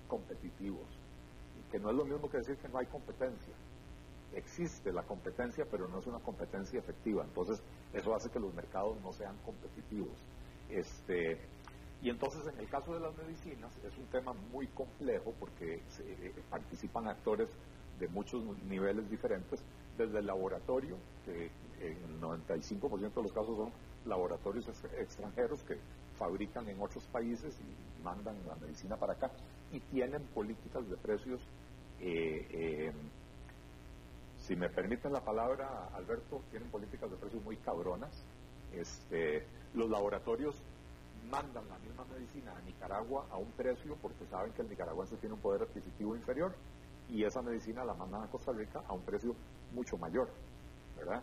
[0.08, 0.88] competitivos
[1.72, 3.54] que no es lo mismo que decir que no hay competencia.
[4.38, 7.24] Existe la competencia, pero no es una competencia efectiva.
[7.24, 7.62] Entonces,
[7.94, 10.18] eso hace que los mercados no sean competitivos.
[10.70, 11.38] Este,
[12.02, 16.34] y entonces, en el caso de las medicinas, es un tema muy complejo porque eh,
[16.50, 17.50] participan actores
[18.00, 19.64] de muchos niveles diferentes,
[19.98, 21.50] desde el laboratorio, que
[21.82, 23.72] en el 95% de los casos son
[24.06, 24.68] laboratorios
[25.00, 25.78] extranjeros que
[26.18, 29.32] fabrican en otros países y mandan la medicina para acá,
[29.72, 31.42] y tienen políticas de precios
[32.00, 32.92] eh, eh,
[34.48, 38.24] si me permiten la palabra, Alberto, tienen políticas de precios muy cabronas.
[38.74, 40.56] Este, los laboratorios
[41.30, 45.36] mandan la misma medicina a Nicaragua a un precio porque saben que el nicaragüense tiene
[45.36, 46.54] un poder adquisitivo inferior
[47.10, 49.36] y esa medicina la mandan a Costa Rica a un precio
[49.74, 50.30] mucho mayor,
[50.98, 51.22] ¿verdad?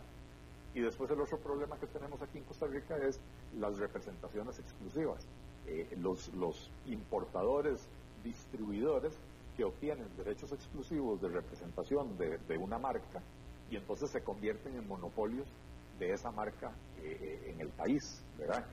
[0.75, 3.19] Y después el otro problema que tenemos aquí en Costa Rica es
[3.57, 5.25] las representaciones exclusivas.
[5.65, 7.87] Eh, los, los importadores,
[8.23, 9.13] distribuidores,
[9.55, 13.21] que obtienen derechos exclusivos de representación de, una marca
[13.69, 15.47] y entonces se convierten en monopolios
[15.99, 18.65] de esa marca eh, eh, en el país, ¿verdad?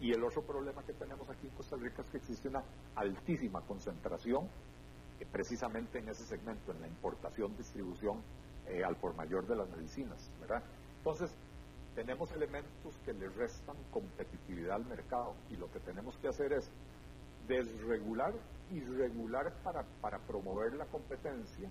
[0.00, 2.62] Y el otro problema que tenemos aquí en Costa Rica es que existe una
[2.94, 4.46] altísima concentración
[5.18, 8.22] eh, precisamente en ese segmento, en la importación, distribución
[8.84, 10.62] al por mayor de las medicinas, ¿verdad?
[10.98, 11.34] Entonces,
[11.94, 16.70] tenemos elementos que le restan competitividad al mercado y lo que tenemos que hacer es
[17.48, 18.34] desregular
[18.70, 21.68] y regular para, para promover la competencia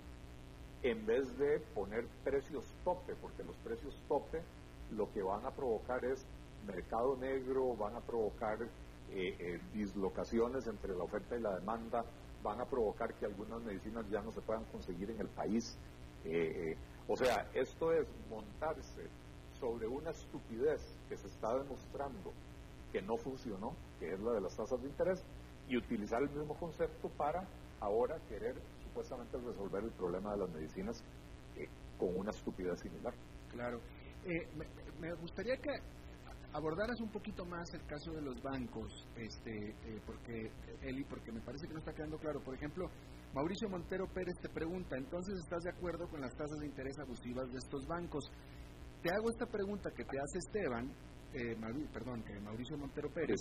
[0.82, 4.42] en vez de poner precios tope, porque los precios tope
[4.92, 6.24] lo que van a provocar es
[6.66, 8.68] mercado negro, van a provocar eh,
[9.38, 12.04] eh, dislocaciones entre la oferta y la demanda,
[12.42, 15.76] van a provocar que algunas medicinas ya no se puedan conseguir en el país.
[16.24, 16.76] Eh,
[17.06, 19.08] o sea, esto es montarse
[19.58, 22.32] sobre una estupidez que se está demostrando
[22.92, 25.22] que no funcionó, que es la de las tasas de interés,
[25.68, 27.46] y utilizar el mismo concepto para
[27.80, 31.02] ahora querer supuestamente resolver el problema de las medicinas
[31.56, 33.14] eh, con una estupidez similar.
[33.50, 33.80] Claro.
[34.24, 34.48] Eh,
[35.00, 35.70] me, gustaría que
[36.52, 40.50] abordaras un poquito más el caso de los bancos, este, eh, porque
[40.82, 42.40] Eli, porque me parece que no está quedando claro.
[42.40, 42.86] Por ejemplo,
[43.34, 47.50] Mauricio Montero Pérez te pregunta, entonces estás de acuerdo con las tasas de interés abusivas
[47.52, 48.24] de estos bancos.
[49.02, 50.90] Te hago esta pregunta que te hace Esteban,
[51.92, 53.40] perdón, que Mauricio Montero Pérez.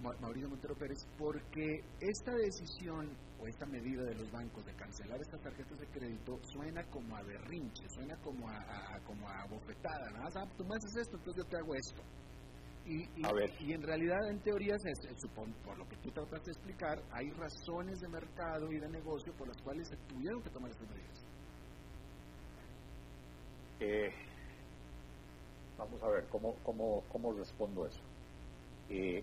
[0.00, 5.40] Mauricio Montero Pérez, porque esta decisión o esta medida de los bancos de cancelar estas
[5.42, 10.36] tarjetas de crédito suena como a berrinche, suena como a, como a bofetada, nada más,
[10.36, 12.02] ah, tú me haces esto, entonces yo te hago esto.
[12.86, 13.02] Y,
[13.60, 17.28] y, en realidad, en teoría, se, supone, por lo que tú trataste de explicar, hay
[17.32, 21.26] razones de mercado y de negocio por las cuales se tuvieron que tomar estas medidas.
[23.80, 24.08] Eh,
[25.78, 28.00] vamos a ver, ¿cómo, cómo, cómo respondo eso?
[28.90, 29.22] Eh,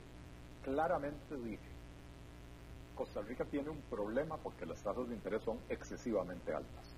[0.63, 1.75] claramente dije,
[2.95, 6.95] Costa Rica tiene un problema porque las tasas de interés son excesivamente altas.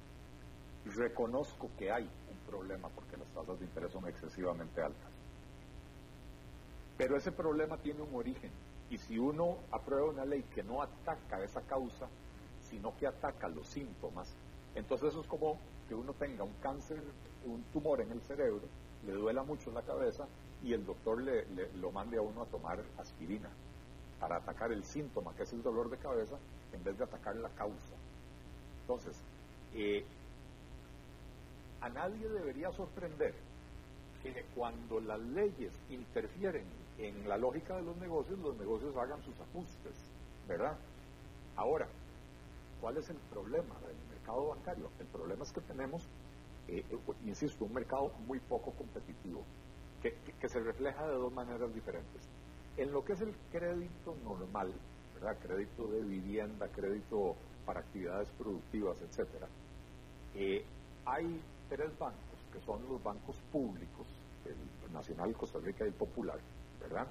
[0.86, 5.12] Reconozco que hay un problema porque las tasas de interés son excesivamente altas.
[6.98, 8.52] Pero ese problema tiene un origen.
[8.90, 12.08] Y si uno aprueba una ley que no ataca esa causa,
[12.70, 14.34] sino que ataca los síntomas,
[14.76, 17.02] entonces eso es como que uno tenga un cáncer,
[17.46, 18.68] un tumor en el cerebro,
[19.06, 20.28] le duela mucho la cabeza
[20.64, 21.46] y el doctor le,
[21.76, 23.50] lo mande a uno a tomar aspirina
[24.20, 26.38] para atacar el síntoma, que es el dolor de cabeza,
[26.74, 27.96] en vez de atacar la causa.
[28.82, 29.16] Entonces,
[29.76, 30.04] eh,
[31.82, 33.34] a nadie debería sorprender
[34.24, 36.66] que cuando las leyes interfieren
[36.98, 39.94] en la lógica de los negocios, los negocios hagan sus ajustes,
[40.48, 40.76] ¿verdad?
[41.56, 41.88] Ahora,
[42.82, 44.90] ¿cuál es el problema del mercado bancario?
[45.00, 46.04] El problema es que tenemos,
[46.68, 49.44] eh, eh, insisto, un mercado muy poco competitivo
[50.02, 50.16] que,
[50.48, 52.22] se refleja de dos maneras diferentes.
[52.78, 54.72] En lo que es el crédito normal,
[55.42, 59.48] crédito de vivienda, crédito para actividades productivas, etcétera,
[60.36, 60.64] eh,
[61.06, 64.08] hay tres bancos que son los bancos públicos,
[64.46, 66.40] el Nacional, Costa Rica y el Popular,
[66.80, 67.08] ¿verdad?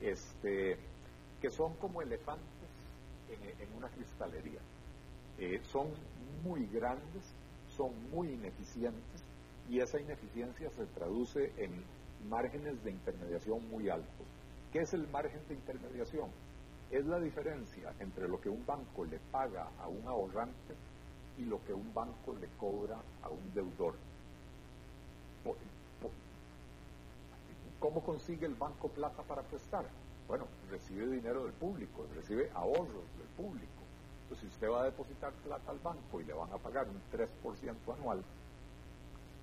[0.00, 0.76] Este,
[1.40, 2.46] que son como elefantes
[3.28, 4.60] en, una cristalería.
[5.38, 5.88] Eh, son
[6.44, 7.34] muy grandes,
[7.76, 9.22] son muy ineficientes
[9.68, 11.70] y esa ineficiencia se traduce en
[12.28, 14.26] márgenes de intermediación muy altos.
[14.72, 16.30] ¿Qué es el margen de intermediación?
[16.90, 20.74] Es la diferencia entre lo que un banco le paga a un ahorrante
[21.38, 23.94] y lo que un banco le cobra a un deudor.
[27.78, 29.84] ¿Cómo consigue el banco plata para prestar?
[30.26, 33.75] Bueno, recibe dinero del público, recibe ahorros del público.
[34.26, 37.00] Entonces, si usted va a depositar plata al banco y le van a pagar un
[37.12, 38.24] 3% anual,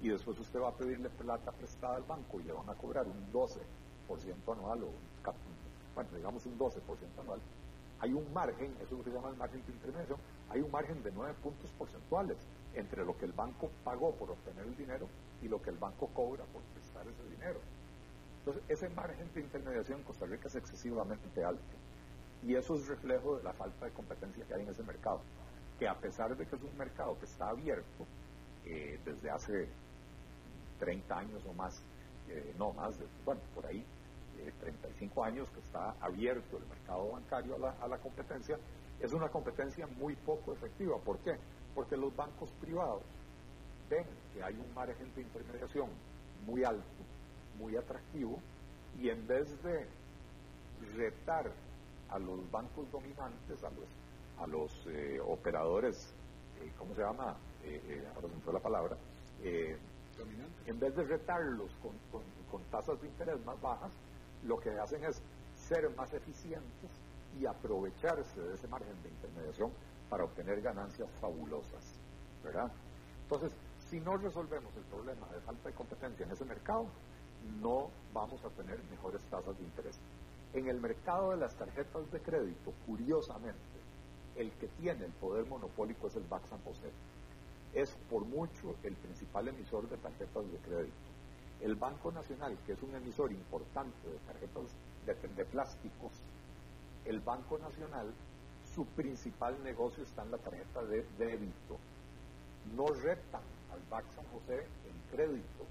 [0.01, 3.07] y después usted va a pedirle plata prestada al banco y le van a cobrar
[3.07, 3.61] un 12%
[4.51, 4.89] anual o
[5.95, 6.73] bueno, digamos un 12%
[7.21, 7.39] anual,
[7.99, 10.19] hay un margen, eso es lo que se llama el margen de intermediación,
[10.49, 12.37] hay un margen de 9 puntos porcentuales
[12.73, 15.07] entre lo que el banco pagó por obtener el dinero
[15.41, 17.61] y lo que el banco cobra por prestar ese dinero.
[18.39, 21.82] Entonces, ese margen de intermediación en Costa Rica es excesivamente alto.
[22.45, 25.21] Y eso es reflejo de la falta de competencia que hay en ese mercado.
[25.79, 28.05] Que a pesar de que es un mercado que está abierto
[28.65, 29.67] eh, desde hace
[30.79, 31.81] 30 años o más,
[32.29, 33.83] eh, no más, bueno, por ahí,
[34.59, 38.57] 35 eh, años que está abierto el mercado bancario a la, a la competencia,
[38.99, 40.97] es una competencia muy poco efectiva.
[40.97, 41.37] ¿Por qué?
[41.73, 43.03] Porque los bancos privados
[43.89, 45.89] ven que hay un margen de intermediación
[46.45, 46.83] muy alto,
[47.57, 48.39] muy atractivo,
[48.99, 49.87] y en vez de
[50.95, 51.51] retar
[52.13, 53.87] a los bancos dominantes, a los,
[54.39, 56.13] a los eh, operadores,
[56.61, 57.35] eh, ¿cómo se llama?
[57.63, 58.97] Eh, ahora se me fue la palabra,
[60.65, 61.91] en vez de retarlos con,
[62.49, 63.91] con tasas de interés más bajas,
[64.43, 65.21] lo que hacen es
[65.55, 66.91] ser más eficientes
[67.39, 69.71] y aprovecharse de ese margen de intermediación
[70.09, 71.83] para obtener ganancias fabulosas,
[72.43, 72.71] ¿verdad?
[73.23, 73.51] Entonces,
[73.89, 76.85] si no resolvemos el problema de falta de competencia en ese mercado,
[77.59, 79.99] no vamos a tener mejores tasas de interés.
[80.53, 83.57] En el mercado de las tarjetas de crédito, curiosamente,
[84.35, 86.91] el que tiene el poder monopólico es el Banco San José.
[87.73, 90.93] Es por mucho el principal emisor de tarjetas de crédito.
[91.59, 94.75] El Banco Nacional, que es un emisor importante de tarjetas
[95.35, 96.11] de, plásticos,
[97.05, 98.13] el Banco Nacional,
[98.75, 101.77] su principal negocio está en la tarjeta de débito.
[102.75, 103.41] No retan
[103.71, 105.65] al Banco San José en crédito,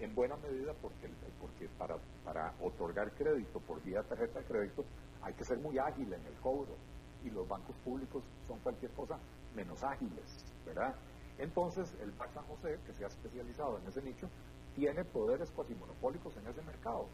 [0.00, 1.08] en buena medida porque,
[1.40, 4.84] porque para, para otorgar crédito por vía tarjeta de crédito
[5.22, 6.76] hay que ser muy ágil en el cobro
[7.24, 9.18] y los bancos públicos son cualquier cosa
[9.54, 10.94] menos ágiles, ¿verdad?
[11.38, 14.28] Entonces el Banco San José, que se ha especializado en ese nicho,
[14.74, 17.06] tiene poderes cuasi monopólicos en ese mercado.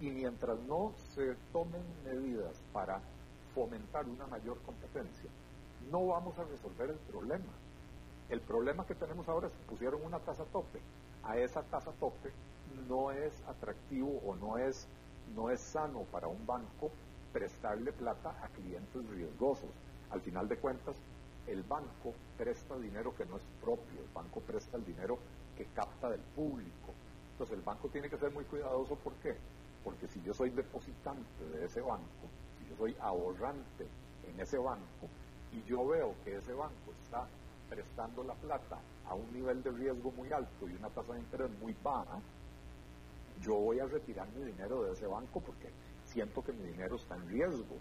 [0.00, 3.00] Y mientras no se tomen medidas para
[3.54, 5.30] fomentar una mayor competencia,
[5.90, 7.52] no vamos a resolver el problema.
[8.28, 10.80] El problema que tenemos ahora es que pusieron una tasa tope
[11.26, 12.30] a esa tasa tope
[12.88, 14.86] no es atractivo o no es,
[15.34, 16.90] no es sano para un banco
[17.32, 19.70] prestarle plata a clientes riesgosos.
[20.10, 20.96] Al final de cuentas,
[21.46, 25.18] el banco presta dinero que no es propio, el banco presta el dinero
[25.56, 26.92] que capta del público.
[27.32, 29.36] Entonces el banco tiene que ser muy cuidadoso, ¿por qué?
[29.82, 33.86] Porque si yo soy depositante de ese banco, si yo soy ahorrante
[34.28, 35.08] en ese banco,
[35.52, 37.26] y yo veo que ese banco está
[37.68, 41.50] prestando la plata a un nivel de riesgo muy alto y una tasa de interés
[41.60, 42.20] muy baja,
[43.40, 45.70] yo voy a retirar mi dinero de ese banco porque
[46.04, 47.76] siento que mi dinero está en riesgo.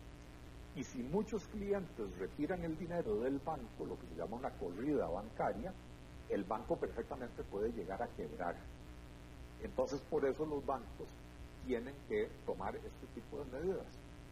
[0.76, 5.08] Y si muchos clientes retiran el dinero del banco, lo que se llama una corrida
[5.08, 5.72] bancaria,
[6.30, 8.56] el banco perfectamente puede llegar a quebrar.
[9.62, 11.08] Entonces, por eso los bancos
[11.66, 13.86] tienen que tomar este tipo de medidas.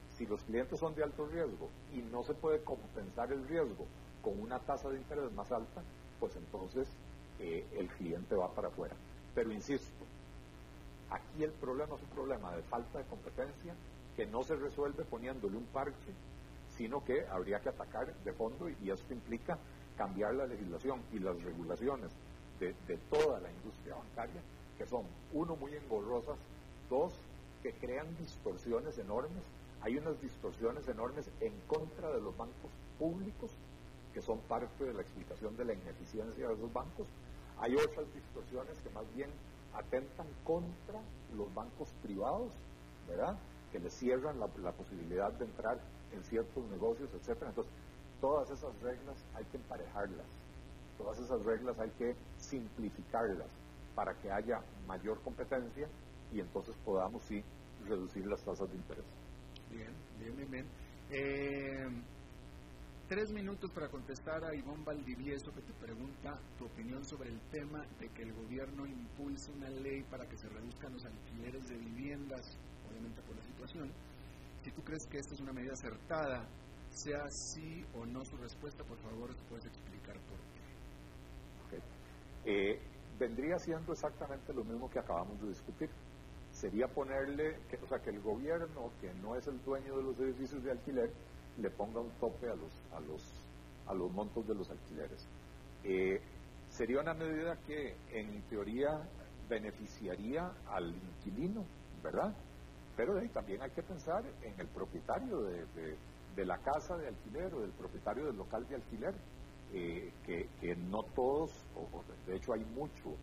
[0.10, 3.86] Si los clientes son de alto riesgo y no se puede compensar el riesgo
[4.22, 5.82] con una tasa de interés más alta,
[6.20, 6.88] pues entonces
[7.40, 8.96] eh, el cliente va para afuera.
[9.34, 10.06] Pero insisto,
[11.10, 13.74] aquí el problema es un problema de falta de competencia
[14.16, 16.14] que no se resuelve poniéndole un parche,
[16.78, 19.58] sino que habría que atacar de fondo y, esto implica
[19.98, 22.12] cambiar la legislación y las regulaciones
[22.60, 24.40] de toda la industria bancaria,
[24.78, 25.04] que son,
[25.34, 26.38] uno, muy engorrosas,
[26.92, 27.12] dos,
[27.62, 29.44] que crean distorsiones enormes.
[29.82, 33.52] Hay unas distorsiones enormes en contra de los bancos públicos
[34.14, 37.08] que son parte de la explicación de la ineficiencia de esos bancos.
[37.60, 39.30] Hay otras distorsiones que más bien
[39.74, 41.02] atentan contra
[41.36, 42.52] los bancos privados,
[43.08, 43.38] ¿verdad?
[43.72, 45.80] Que les cierran la, posibilidad de entrar
[46.12, 47.50] en ciertos negocios, etcétera.
[47.50, 47.74] Entonces,
[48.20, 50.26] todas esas reglas hay que emparejarlas,
[50.98, 53.50] todas esas reglas hay que simplificarlas
[53.96, 55.88] para que haya mayor competencia
[56.32, 57.44] y entonces podamos sí
[57.86, 59.06] reducir las tasas de interés.
[59.70, 60.66] Bien, bien, bien, bien.
[61.12, 61.88] Eh,
[63.12, 67.86] tres minutos para contestar a Ivonne Valdivieso que te pregunta tu opinión sobre el tema
[68.00, 72.58] de que el gobierno impulse una ley para que se reduzcan los alquileres de viviendas,
[72.90, 73.92] obviamente por la situación.
[74.64, 76.48] Si tú crees que esta es una medida acertada,
[76.88, 80.40] sea sí o no su respuesta, por favor, puedes explicar por
[81.70, 81.82] qué.
[82.46, 82.80] Eh,
[83.20, 85.90] vendría siendo exactamente lo mismo que acabamos de discutir.
[86.54, 90.18] Sería ponerle, que, o sea, que el gobierno, que no es el dueño de los
[90.22, 91.12] edificios de alquiler,
[91.58, 93.24] le ponga un tope a los, a los,
[93.88, 95.28] a los montos de los alquileres.
[95.84, 96.22] Eh,
[96.70, 99.02] sería una medida que en teoría
[99.50, 101.66] beneficiaría al inquilino,
[102.02, 102.34] ¿verdad?
[102.96, 105.66] Pero también hay que pensar en el propietario de,
[106.36, 109.14] de, la casa de alquiler o del propietario del local de alquiler,
[109.74, 113.16] eh, que, que, no todos, o, de hecho hay mucho,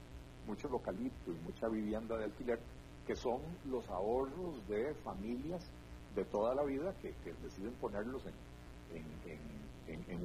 [0.47, 2.59] mucho localito y mucha vivienda de alquiler,
[3.07, 5.71] que son los ahorros de familias
[6.19, 8.35] de toda la vida que, deciden ponerlos en,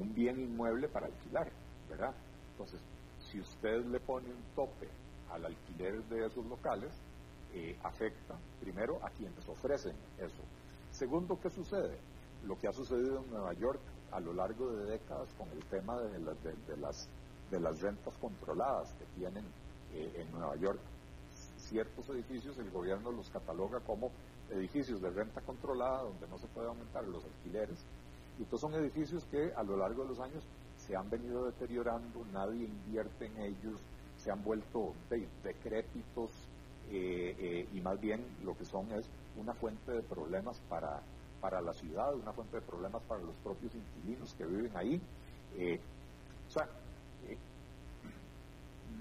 [0.00, 1.48] un bien inmueble para alquilar,
[1.88, 2.12] ¿verdad?
[2.52, 2.80] Entonces,
[3.20, 4.88] si usted le pone un tope
[5.30, 6.92] al alquiler de esos locales,
[7.52, 10.42] eh, afecta primero a quienes ofrecen eso.
[10.90, 11.96] Segundo, ¿qué sucede?
[12.44, 13.80] Lo que ha sucedido en Nueva York
[14.10, 16.18] a lo largo de décadas con el tema de,
[16.76, 17.08] las,
[17.50, 19.44] de las rentas controladas que tienen
[19.92, 20.80] eh, en Nueva York.
[21.56, 24.10] Ciertos edificios el gobierno los cataloga como
[24.50, 27.78] edificios de renta controlada donde no se puede aumentar los alquileres.
[28.38, 30.44] Y estos son edificios que a lo largo de los años
[30.76, 33.80] se han venido deteriorando, nadie invierte en ellos,
[34.18, 34.92] se han vuelto
[35.42, 36.30] decrépitos
[36.90, 41.00] eh, eh, y más bien lo que son es una fuente de problemas para,
[41.40, 45.00] para la ciudad, una fuente de problemas para los propios inquilinos que viven ahí.
[45.56, 45.80] Eh,
[46.48, 46.68] o sea,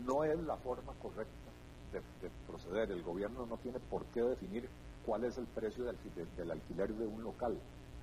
[0.05, 1.51] no es la forma correcta
[1.91, 2.91] de, proceder.
[2.91, 4.67] El gobierno no tiene por qué definir
[5.05, 7.57] cuál es el precio del, alquiler de un local.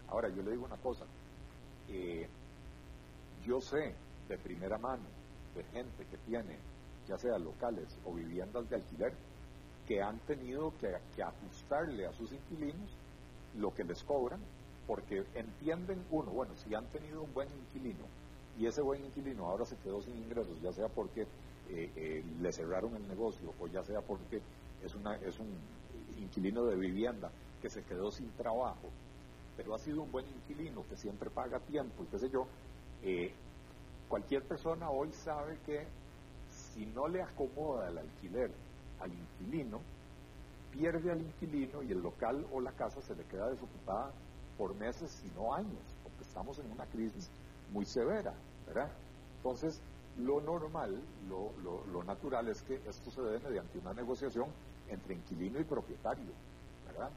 [0.08, 1.04] Ahora, yo le digo una cosa.
[3.44, 3.94] yo sé
[4.28, 5.04] de primera mano
[5.54, 6.56] de gente que tiene
[7.10, 9.12] ya sea locales o viviendas de alquiler,
[9.86, 12.88] que han tenido que, ajustarle a sus inquilinos
[13.56, 14.40] lo que les cobran,
[14.86, 18.04] porque entienden uno, bueno, si han tenido un buen inquilino
[18.56, 21.22] y ese buen inquilino ahora se quedó sin ingresos, ya sea porque
[21.68, 24.40] eh, eh, le cerraron el negocio o ya sea porque
[24.84, 25.48] es, una, es un
[26.20, 28.88] inquilino de vivienda que se quedó sin trabajo,
[29.56, 32.46] pero ha sido un buen inquilino que siempre paga tiempo y qué sé yo,
[33.02, 33.32] eh,
[34.08, 35.86] cualquier persona hoy sabe que
[36.50, 38.50] si no le acomoda el alquiler
[39.00, 39.80] al inquilino,
[40.72, 44.12] pierde al inquilino y el local o la casa se le queda desocupada
[44.56, 47.30] por meses, si no años, porque estamos en una crisis
[47.72, 48.34] muy severa,
[48.66, 48.90] ¿verdad?
[49.38, 49.80] Entonces,
[50.18, 54.48] lo normal, lo, natural es que esto se dé mediante una negociación
[54.90, 56.32] entre inquilino y propietario,
[56.86, 57.10] ¿verdad?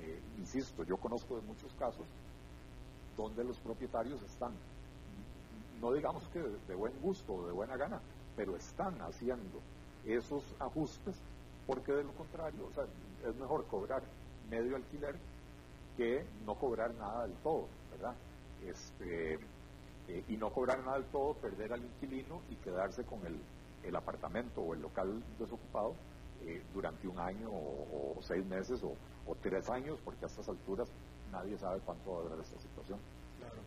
[0.00, 2.06] Eh, insisto, yo conozco de muchos casos
[3.16, 4.52] donde los propietarios están,
[5.80, 8.00] no digamos que de, buen gusto o de buena gana,
[8.36, 9.60] pero están haciendo
[10.04, 11.16] esos ajustes
[11.66, 12.84] porque de lo contrario, o sea,
[13.28, 14.02] es mejor cobrar
[14.50, 15.16] medio alquiler
[15.96, 18.14] que no cobrar nada del todo, ¿verdad?
[18.64, 19.38] Este,
[20.08, 23.40] eh, y no cobrar nada del todo, perder al inquilino y quedarse con el,
[23.94, 25.94] apartamento o el local desocupado
[26.42, 28.96] eh, durante un año o, seis meses o,
[29.42, 30.88] tres años, porque a estas alturas
[31.30, 32.98] nadie sabe cuánto va a durar esta situación.
[33.38, 33.62] Claro.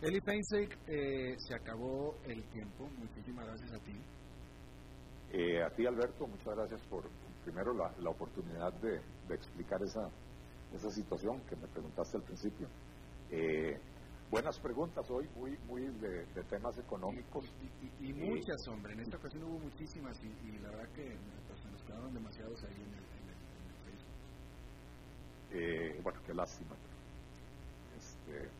[0.00, 2.88] Eli Feinstein, eh, se acabó el tiempo.
[2.98, 4.00] Muchísimas gracias a ti.
[5.32, 7.04] Eh, a ti, Alberto, muchas gracias por,
[7.44, 9.00] primero, la, oportunidad de,
[9.34, 10.08] explicar esa,
[10.72, 12.68] esa situación que me preguntaste al principio.
[13.30, 13.78] Eh,
[14.30, 17.44] buenas preguntas hoy, muy, muy de, temas económicos.
[18.00, 18.94] Y, muchas, hombre.
[18.94, 21.16] En esta ocasión hubo muchísimas y, la verdad que
[21.88, 23.04] pues, nos quedaron demasiados ahí en el,
[25.48, 26.02] Facebook.
[26.02, 26.76] bueno, qué lástima.
[27.96, 28.50] Este,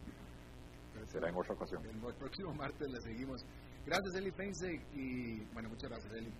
[1.06, 1.84] será en otra ocasión.
[1.86, 3.44] El, próximo martes le seguimos.
[3.86, 6.32] Gracias, Eli Feinze, y bueno, muchas gracias, Eli.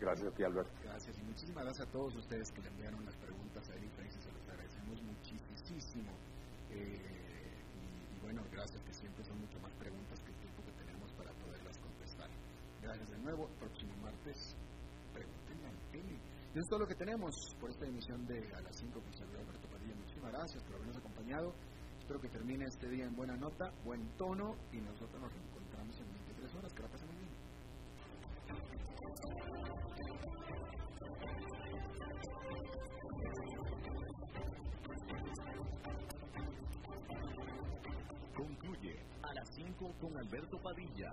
[0.00, 0.72] Gracias a ti, Alberto.
[0.84, 4.20] Gracias, y muchísimas gracias a todos ustedes que le enviaron las preguntas a Eli Feinze,
[4.20, 6.12] se los agradecemos muchísimo.
[6.70, 7.00] Eh,
[7.74, 11.32] y, bueno, gracias, que siempre son mucho más preguntas que el tiempo que tenemos para
[11.32, 12.28] poderlas contestar.
[12.82, 14.54] Gracias de nuevo, próximo martes,
[15.12, 16.14] pregúntenle a Eli.
[16.14, 19.12] Y eso es todo lo que tenemos por esta emisión de A las 5 con
[19.12, 19.94] Alberto Padilla.
[19.94, 21.54] Muchísimas gracias por habernos acompañado.
[21.98, 26.10] Espero que termine este día en buena nota, buen tono y nosotros nos reencontramos en
[26.10, 26.72] 23 horas.
[26.72, 27.28] Que la pasen muy bien.
[38.34, 41.12] Concluye a las 5 con Alberto Padilla.